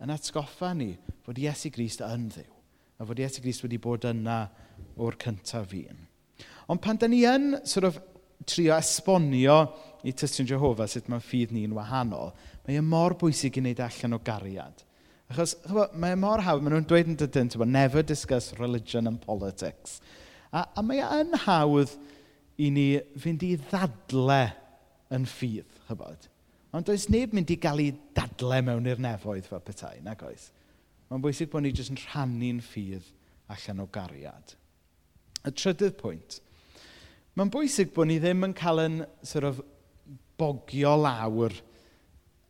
yn 0.00 0.12
atgoffa 0.14 0.70
ni 0.76 0.94
fod 1.26 1.38
Iesu 1.40 1.68
Grist 1.74 2.00
yn 2.04 2.30
ddiw. 2.32 2.52
A 2.96 3.04
fod 3.04 3.20
Iesu 3.20 3.42
Grist 3.44 3.64
wedi 3.66 3.76
bod 3.82 4.06
yna 4.08 4.46
o'r 4.96 5.18
cyntaf 5.20 5.74
un. 5.76 6.06
Ond 6.72 6.80
pan 6.82 6.96
da 6.96 7.08
ni 7.10 7.20
yn 7.28 7.58
sort 7.68 7.90
of, 7.90 7.98
trio 8.46 8.74
esbonio 8.76 9.58
i 10.06 10.12
Tystion 10.12 10.48
Jehova 10.48 10.86
sut 10.88 11.08
mae'n 11.10 11.24
ffydd 11.24 11.52
ni'n 11.54 11.74
wahanol, 11.76 12.32
mae 12.66 12.78
e 12.78 12.84
mor 12.84 13.16
bwysig 13.18 13.56
i 13.58 13.62
wneud 13.62 13.80
e 13.80 13.84
allan 13.86 14.16
o 14.16 14.20
gariad. 14.24 14.84
Achos 15.32 15.56
chyfo, 15.64 15.88
mae 15.98 16.14
e 16.14 16.20
mor 16.20 16.44
hawdd, 16.46 16.62
maen 16.62 16.76
nhw'n 16.76 16.88
dweud 16.88 17.10
yn 17.10 17.18
dydyn, 17.20 17.50
never 17.66 18.04
discuss 18.06 18.54
religion 18.60 19.10
and 19.10 19.20
politics. 19.24 19.98
A, 20.52 20.64
a 20.76 20.84
mae 20.84 21.02
e 21.02 21.20
yn 21.24 21.34
hawdd 21.46 21.96
i 22.62 22.70
ni 22.72 22.86
fynd 23.20 23.44
i 23.44 23.56
ddadle 23.66 24.40
yn 25.12 25.26
ffydd, 25.28 25.68
chybod. 25.88 26.30
Ond 26.74 26.88
does 26.88 27.06
neb 27.12 27.34
mynd 27.36 27.52
i 27.52 27.58
gael 27.60 27.82
ei 27.84 27.92
dadle 28.16 28.58
mewn 28.66 28.88
i'r 28.90 29.02
nefoedd 29.02 29.46
fel 29.48 29.62
petai, 29.64 30.00
nag 30.04 30.22
oes? 30.26 30.50
Mae'n 31.10 31.22
bwysig 31.22 31.52
bod 31.52 31.62
ni 31.62 31.70
jyst 31.70 31.92
yn 31.94 32.00
rhannu'n 32.02 32.58
ffydd 32.64 33.06
allan 33.54 33.84
o 33.84 33.86
gariad. 33.94 34.56
Y 35.46 35.52
trydydd 35.54 35.96
pwynt. 36.00 36.40
Mae'n 37.38 37.52
bwysig 37.54 37.92
bod 37.94 38.10
ni 38.10 38.18
ddim 38.22 38.48
yn 38.48 38.56
cael 38.56 38.82
yn 38.82 39.00
sort 39.22 39.46
of, 39.46 39.62
bogio 40.36 40.92
lawr 41.00 41.54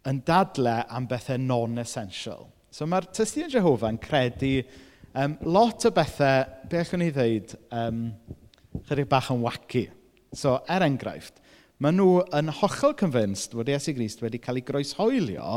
yn 0.06 0.20
dadle 0.26 0.80
am 0.90 1.06
bethau 1.10 1.38
non-essential. 1.38 2.46
So 2.70 2.86
mae'r 2.86 3.08
testyn 3.14 3.50
yn 3.50 3.98
credu 4.02 4.60
um, 5.14 5.36
lot 5.46 5.86
o 5.86 5.92
bethau, 5.94 6.44
be 6.68 6.80
allwn 6.80 7.02
ni 7.02 7.10
ddeud, 7.14 7.54
um, 7.74 8.02
chydig 8.88 9.08
bach 9.10 9.30
yn 9.32 9.42
wacu. 9.44 9.86
So, 10.36 10.58
er 10.68 10.84
enghraifft, 10.84 11.40
Maen 11.76 11.98
nhw 12.00 12.22
yn 12.32 12.48
hollol 12.56 12.94
convinced 12.96 13.52
fod 13.52 13.68
Iesu 13.68 13.92
Grist 13.96 14.22
wedi 14.24 14.40
cael 14.40 14.62
ei 14.62 14.64
groeshoelio 14.64 15.48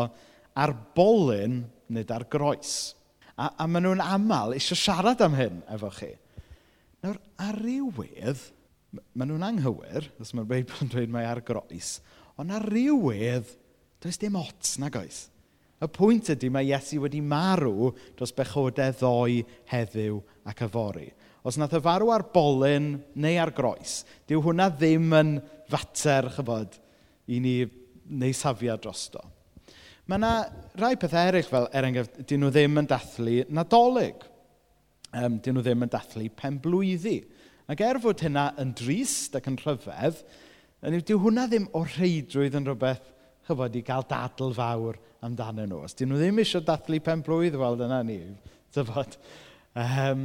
ar 0.59 0.73
bolyn 0.97 1.61
nid 1.95 2.09
ar 2.11 2.25
groes. 2.31 2.95
A, 3.39 3.53
a 3.55 3.67
maen 3.71 3.85
nhw'n 3.87 4.03
aml 4.03 4.55
eisiau 4.57 4.75
siarad 4.75 5.21
am 5.23 5.37
hyn 5.39 5.61
efo 5.71 5.91
chi. 5.95 6.09
Nawr, 6.99 7.21
ar 7.39 7.55
rywydd, 7.63 8.41
maen 9.15 9.31
nhw'n 9.31 9.45
anghywir, 9.47 10.09
os 10.19 10.33
mae'r 10.35 10.49
Beibl 10.49 10.81
yn 10.83 10.91
dweud 10.91 11.13
mae 11.13 11.27
ar 11.29 11.39
groes, 11.47 12.01
ond 12.35 12.51
ar 12.51 12.67
rywydd, 12.67 13.53
does 14.03 14.19
dim 14.19 14.35
ots 14.39 14.75
nag 14.83 14.97
oes. 14.99 15.29
Y 15.79 15.87
pwynt 15.95 16.33
ydy 16.33 16.49
mae 16.51 16.67
Iesu 16.67 16.99
wedi 17.05 17.21
marw 17.23 17.93
dros 18.19 18.35
bechodau 18.35 18.91
ddoe 18.99 19.45
heddiw 19.71 20.19
ac 20.51 20.65
yfori. 20.67 21.07
Os 21.47 21.55
nath 21.55 21.77
y 21.77 21.81
farw 21.85 22.11
ar 22.11 22.27
bolyn 22.33 22.97
neu 23.15 23.39
ar 23.39 23.53
groes, 23.55 24.01
dyw 24.27 24.43
hwnna 24.43 24.67
ddim 24.75 25.15
yn 25.15 25.31
fater, 25.69 26.31
chybod, 26.35 26.79
i 27.29 27.39
ni 27.43 27.55
neu 28.09 28.33
safiad 28.33 28.81
drosto. 28.83 29.21
Mae 30.09 30.17
yna 30.17 30.33
rai 30.81 30.95
pethau 30.97 31.29
eraill 31.29 31.45
fel, 31.45 31.69
er 31.75 31.85
enghraifft, 31.85 32.21
dyn 32.29 32.41
nhw 32.41 32.51
ddim 32.53 32.81
yn 32.81 32.89
dathlu 32.89 33.43
nadolig. 33.53 34.25
Um, 35.13 35.37
dyn 35.37 35.57
nhw 35.57 35.65
ddim 35.65 35.85
yn 35.85 35.93
dathlu 35.93 36.25
penblwyddi. 36.37 37.19
Ac 37.69 37.83
er 37.85 38.01
fod 38.01 38.23
hynna 38.25 38.49
yn 38.61 38.73
drist 38.77 39.37
ac 39.37 39.49
yn 39.51 39.59
rhyfedd, 39.61 40.23
Hynny, 40.79 41.01
dyw 41.03 41.19
hwnna 41.19 41.43
ddim 41.51 41.65
o 41.75 41.81
reidrwydd 41.83 42.53
yn 42.55 42.67
rhywbeth, 42.69 43.07
chyfod, 43.49 43.73
i 43.75 43.81
gael 43.83 44.05
dadl 44.07 44.53
fawr 44.55 44.95
amdano 45.25 45.65
nhw. 45.67 45.81
Os 45.83 45.97
dyn 45.99 46.07
nhw 46.07 46.19
ddim 46.21 46.39
eisiau 46.39 46.63
dathlu 46.63 47.01
pen 47.03 47.23
blwydd, 47.25 47.57
wel, 47.59 47.75
dyna 47.81 47.97
ni, 48.07 48.15
tyfod. 48.75 49.17
Um, 49.75 50.21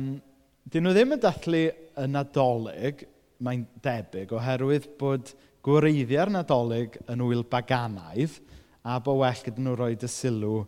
dyn 0.71 0.87
nhw 0.87 0.93
ddim 0.95 1.17
yn 1.17 1.23
dathlu 1.25 1.65
yn 2.05 2.21
adolyg, 2.21 3.03
mae'n 3.43 3.65
debyg 3.83 4.35
oherwydd 4.37 4.91
bod 5.01 5.33
gwreiddiau'r 5.65 6.33
nadolig 6.35 6.99
yn 7.11 7.25
wyl 7.25 7.45
baganaidd 7.51 8.37
a 8.85 8.99
bo 9.01 9.17
well 9.23 9.43
gyda 9.47 9.63
nhw 9.65 9.77
roi 9.79 9.95
y 9.97 10.11
sylw 10.11 10.59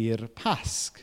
i'r 0.00 0.24
pasg. 0.36 1.02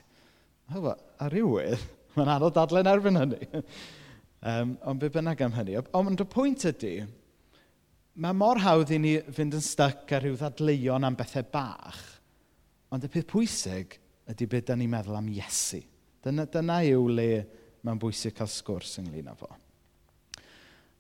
Ar 0.73 1.31
rywydd, 1.31 1.83
mae'n 2.15 2.33
anodd 2.37 2.55
dadlen 2.57 2.89
erbyn 2.89 3.19
hynny. 3.21 3.47
um, 4.49 4.73
ond 4.89 5.01
be 5.01 5.11
bynnag 5.13 5.43
am 5.45 5.55
hynny. 5.55 5.77
Ond 5.97 6.23
y 6.23 6.27
pwynt 6.31 6.65
ydy, 6.71 6.95
mae 8.17 8.33
mor 8.37 8.61
hawdd 8.63 8.95
i 8.95 8.99
ni 9.01 9.13
fynd 9.37 9.59
yn 9.59 9.63
styc 9.63 10.09
ar 10.17 10.25
rhyw 10.25 10.39
ddadleuon 10.39 11.05
am 11.07 11.19
bethau 11.19 11.45
bach, 11.53 12.01
ond 12.89 13.05
y 13.05 13.11
peth 13.11 13.29
pwysig 13.29 13.99
ydy 14.31 14.49
beth 14.49 14.71
da 14.71 14.79
ni'n 14.79 14.91
meddwl 14.91 15.19
am 15.19 15.29
Iesu. 15.31 15.83
Dyna, 16.25 16.47
dyna 16.51 16.81
yw 16.89 17.05
le 17.13 17.29
mae'n 17.85 18.01
bwysig 18.01 18.35
cael 18.35 18.49
sgwrs 18.51 18.97
ynglyn 19.03 19.29
â 19.31 19.37
fo. 19.37 19.53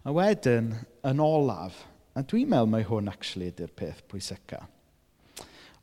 A 0.07 0.11
wedyn, 0.15 0.69
yn 1.03 1.19
olaf, 1.19 1.81
a 2.15 2.21
dwi'n 2.23 2.47
meddwl 2.47 2.69
mai 2.71 2.85
hwn 2.87 3.09
actually 3.11 3.49
ydy'r 3.51 3.73
peth 3.75 4.05
pwysica. 4.07 4.61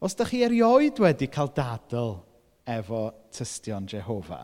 Os 0.01 0.17
da 0.17 0.25
chi 0.25 0.41
erioed 0.47 0.97
wedi 1.03 1.29
cael 1.29 1.51
dadl 1.53 2.15
efo 2.73 3.03
tystion 3.37 3.85
Jehofa, 3.91 4.39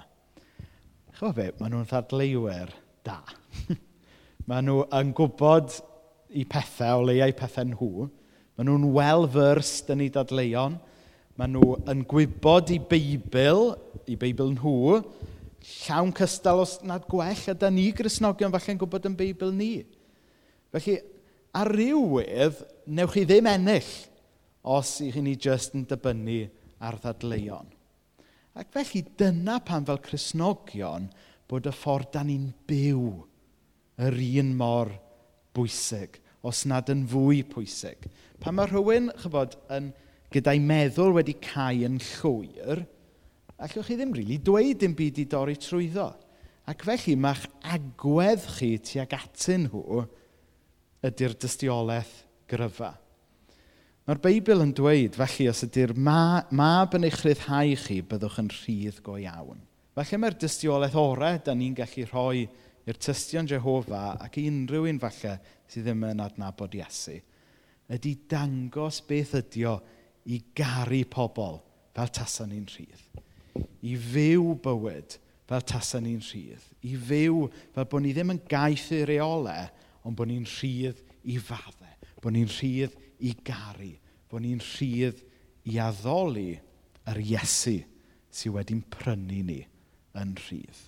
chwa 1.16 1.30
be, 1.32 1.46
maen 1.56 1.72
nhw'n 1.72 1.88
ddadleuwyr 1.88 2.74
da. 3.08 3.22
maen 4.50 4.68
nhw 4.68 4.84
yn 5.00 5.14
gwybod 5.16 5.78
i 6.36 6.44
pethau, 6.44 7.00
o 7.00 7.08
leiau 7.08 7.32
pethau 7.40 7.70
nhw. 7.72 8.04
Maen 8.60 8.68
nhw'n 8.68 8.84
well-versed 8.98 9.88
yn 9.96 10.04
ei 10.04 10.12
dadleuon. 10.12 10.76
Maen 11.40 11.56
nhw 11.56 11.78
yn 11.88 12.04
gwybod 12.12 12.76
i 12.76 12.82
Beibl, 12.92 13.70
i 14.04 14.20
Beibl 14.20 14.52
nhw, 14.58 15.00
llawn 15.60 16.12
cystal 16.16 16.62
os 16.62 16.78
nad 16.86 17.06
gwell, 17.08 17.46
a 17.50 17.54
da 17.54 17.70
ni 17.70 17.90
grisnogion 17.96 18.52
falle'n 18.54 18.78
gwybod 18.80 19.08
yn 19.10 19.16
Beibl 19.18 19.52
ni. 19.54 19.72
Felly, 20.72 20.96
ar 21.56 21.70
ryw 21.74 22.00
wedd, 22.16 22.62
newch 22.86 23.16
chi 23.16 23.26
ddim 23.26 23.48
ennill 23.50 23.90
os 24.62 24.98
i 25.04 25.10
chi 25.12 25.22
ni 25.24 25.36
jyst 25.40 25.76
yn 25.76 25.86
dibynnu 25.88 26.42
ar 26.84 26.98
ddadleuon. 27.00 27.68
Ac 28.60 28.72
felly, 28.74 29.04
dyna 29.18 29.60
pan 29.64 29.86
fel 29.88 30.00
Cresnogion 30.04 31.08
bod 31.50 31.68
y 31.68 31.74
ffordd 31.74 32.12
da 32.14 32.24
ni'n 32.26 32.50
byw 32.68 33.04
yr 34.00 34.16
un 34.42 34.54
mor 34.56 34.92
bwysig, 35.56 36.18
os 36.46 36.64
nad 36.68 36.88
yn 36.92 37.04
fwy 37.10 37.42
pwysig. 37.48 38.06
Pan 38.40 38.56
mae 38.56 38.70
rhywun, 38.70 39.10
chybod, 39.20 39.58
yn 39.72 39.90
gyda'i 40.32 40.60
meddwl 40.62 41.14
wedi 41.16 41.36
cael 41.42 41.84
yn 41.88 41.98
llwyr, 42.00 42.84
allwch 43.60 43.90
chi 43.90 43.98
ddim 43.98 44.14
rili 44.16 44.36
really 44.36 44.40
dweud 44.44 44.80
dim 44.80 44.96
byd 44.96 45.20
i 45.20 45.26
dorri 45.28 45.56
trwyddo. 45.60 46.08
Ac 46.70 46.84
felly 46.86 47.16
mae'ch 47.18 47.46
agwedd 47.74 48.46
chi 48.56 48.74
tuag 48.84 49.14
atyn 49.16 49.68
nhw 49.68 50.02
ydy'r 51.06 51.36
dystiolaeth 51.40 52.12
gryfa. 52.50 52.92
Mae'r 54.08 54.20
Beibl 54.24 54.64
yn 54.64 54.72
dweud, 54.74 55.14
felly, 55.14 55.46
os 55.52 55.64
ydy'r 55.66 55.92
ma, 55.94 56.42
mab 56.56 56.96
yn 56.98 57.06
eich 57.06 57.20
rhyddhau 57.22 57.76
chi, 57.78 58.00
byddwch 58.02 58.40
yn 58.42 58.50
rhydd 58.54 59.00
go 59.06 59.14
iawn. 59.20 59.60
Felly 59.94 60.20
mae'r 60.22 60.38
dystiolaeth 60.40 60.98
orau 60.98 61.40
da 61.44 61.54
ni'n 61.54 61.76
gallu 61.78 62.06
rhoi 62.08 62.44
i'r 62.88 62.98
tystion 62.98 63.48
Jehofa 63.50 64.16
ac 64.24 64.38
unrhyw 64.40 64.88
un 64.90 65.00
falle 65.02 65.36
sydd 65.70 65.86
ddim 65.86 66.06
yn 66.08 66.22
adnabod 66.24 66.74
Iesu, 66.78 67.18
ydy 67.92 68.14
dangos 68.30 69.02
beth 69.06 69.36
ydio 69.42 69.76
i 70.30 70.40
garu 70.56 71.02
pobl 71.10 71.60
fel 71.94 72.14
tasan 72.14 72.54
ni'n 72.54 72.68
rhydd 72.70 73.04
i 73.86 73.96
fyw 73.96 74.54
bywyd 74.64 75.16
fel 75.50 75.64
tasau 75.66 76.02
ni'n 76.04 76.22
rhydd. 76.22 76.64
I 76.86 76.94
fyw 76.94 77.46
fel 77.74 77.88
bod 77.90 78.04
ni 78.04 78.14
ddim 78.14 78.34
yn 78.34 78.42
gaeth 78.50 78.90
i 78.94 79.02
reolau, 79.08 79.70
ond 80.06 80.16
bod 80.18 80.30
ni'n 80.30 80.46
rhydd 80.48 81.00
i 81.30 81.38
faddau. 81.42 81.96
Bod 82.20 82.36
ni'n 82.36 82.50
rhydd 82.50 82.96
i 83.26 83.34
garu. 83.46 83.92
Bod 84.30 84.44
ni'n 84.44 84.62
rhydd 84.62 85.24
i 85.70 85.80
addoli 85.82 86.52
yr 87.10 87.20
Iesu 87.24 87.78
sydd 88.30 88.54
wedi'n 88.54 88.84
prynu 88.92 89.42
ni 89.46 89.60
yn 90.20 90.36
rhydd. 90.46 90.86